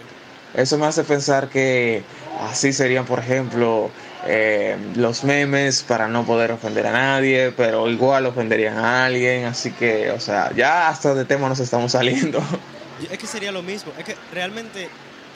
eso 0.56 0.80
me 0.80 0.88
hace 0.88 1.04
pensar 1.04 1.50
que 1.50 2.02
así 2.50 2.74
serían, 2.74 3.06
por 3.06 3.20
ejemplo, 3.20 3.92
eh, 4.26 4.76
los 4.96 5.24
memes 5.24 5.84
para 5.84 6.08
no 6.08 6.26
poder 6.26 6.52
ofender 6.52 6.88
a 6.88 6.92
nadie, 6.94 7.54
pero 7.56 7.88
igual 7.92 8.26
ofenderían 8.26 8.80
a 8.80 9.06
alguien, 9.06 9.46
así 9.46 9.70
que, 9.70 10.10
o 10.10 10.20
sea, 10.20 10.52
ya 10.56 10.90
hasta 10.90 11.14
de 11.14 11.26
tema 11.26 11.48
nos 11.48 11.60
estamos 11.60 11.92
saliendo. 11.92 12.42
Es 13.10 13.18
que 13.18 13.28
sería 13.28 13.52
lo 13.52 13.62
mismo. 13.62 13.92
Es 13.98 14.06
que 14.06 14.16
realmente 14.34 14.90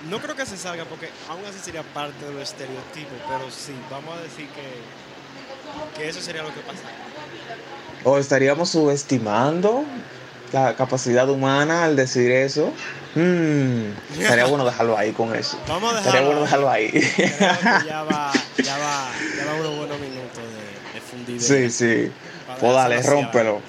no 0.09 0.19
creo 0.19 0.35
que 0.35 0.45
se 0.45 0.57
salga 0.57 0.85
porque 0.85 1.09
aún 1.29 1.41
así 1.45 1.59
sería 1.59 1.83
parte 1.83 2.25
de 2.25 2.33
los 2.33 2.43
estereotipos, 2.43 3.17
pero 3.27 3.51
sí, 3.51 3.73
vamos 3.91 4.17
a 4.17 4.21
decir 4.21 4.47
que, 4.49 5.99
que 5.99 6.09
eso 6.09 6.21
sería 6.21 6.43
lo 6.43 6.53
que 6.53 6.61
pasa. 6.61 6.83
O 8.03 8.17
estaríamos 8.17 8.69
subestimando 8.69 9.83
la 10.53 10.75
capacidad 10.75 11.29
humana 11.29 11.83
al 11.83 11.95
decir 11.95 12.31
eso. 12.31 12.71
Hmm, 13.15 13.91
estaría 14.17 14.45
bueno 14.45 14.63
dejarlo 14.65 14.97
ahí 14.97 15.11
con 15.11 15.35
eso. 15.35 15.59
Vamos 15.67 15.93
a 15.93 15.97
dejarlo 15.97 16.09
Estaría 16.09 16.27
bueno 16.27 16.41
dejarlo 16.41 16.69
ahí. 16.69 16.91
ya 17.85 18.03
va, 18.03 18.31
ya 18.63 18.77
va, 18.77 19.09
ya 19.35 19.45
va 19.45 19.53
unos 19.59 19.77
buenos 19.77 19.99
minutos 19.99 20.43
de, 20.93 21.01
fundir. 21.01 21.41
Sí, 21.41 21.69
sí. 21.69 22.11
Pues 22.59 22.73
dale, 22.73 23.01
rómpelo. 23.01 23.61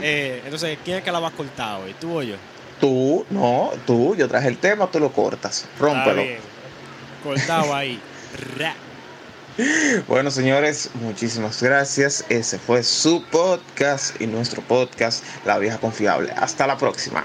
Eh, 0.00 0.42
entonces, 0.44 0.78
¿quién 0.84 0.98
es 0.98 1.04
que 1.04 1.10
la 1.10 1.20
va 1.20 1.28
a 1.28 1.32
cortar 1.32 1.80
hoy? 1.80 1.94
¿Tú 1.98 2.18
o 2.18 2.22
yo? 2.22 2.36
Tú, 2.80 3.26
no, 3.30 3.70
tú, 3.86 4.16
yo 4.16 4.26
traje 4.28 4.48
el 4.48 4.58
tema, 4.58 4.90
tú 4.90 4.98
lo 5.00 5.12
cortas. 5.12 5.66
Rómpelo. 5.78 6.22
Cortado 7.22 7.74
ahí. 7.74 8.00
bueno, 10.08 10.30
señores, 10.30 10.90
muchísimas 10.94 11.62
gracias. 11.62 12.24
Ese 12.30 12.58
fue 12.58 12.82
su 12.82 13.22
podcast 13.30 14.18
y 14.20 14.26
nuestro 14.26 14.62
podcast, 14.62 15.22
La 15.44 15.58
Vieja 15.58 15.78
Confiable. 15.78 16.32
Hasta 16.36 16.66
la 16.66 16.78
próxima. 16.78 17.24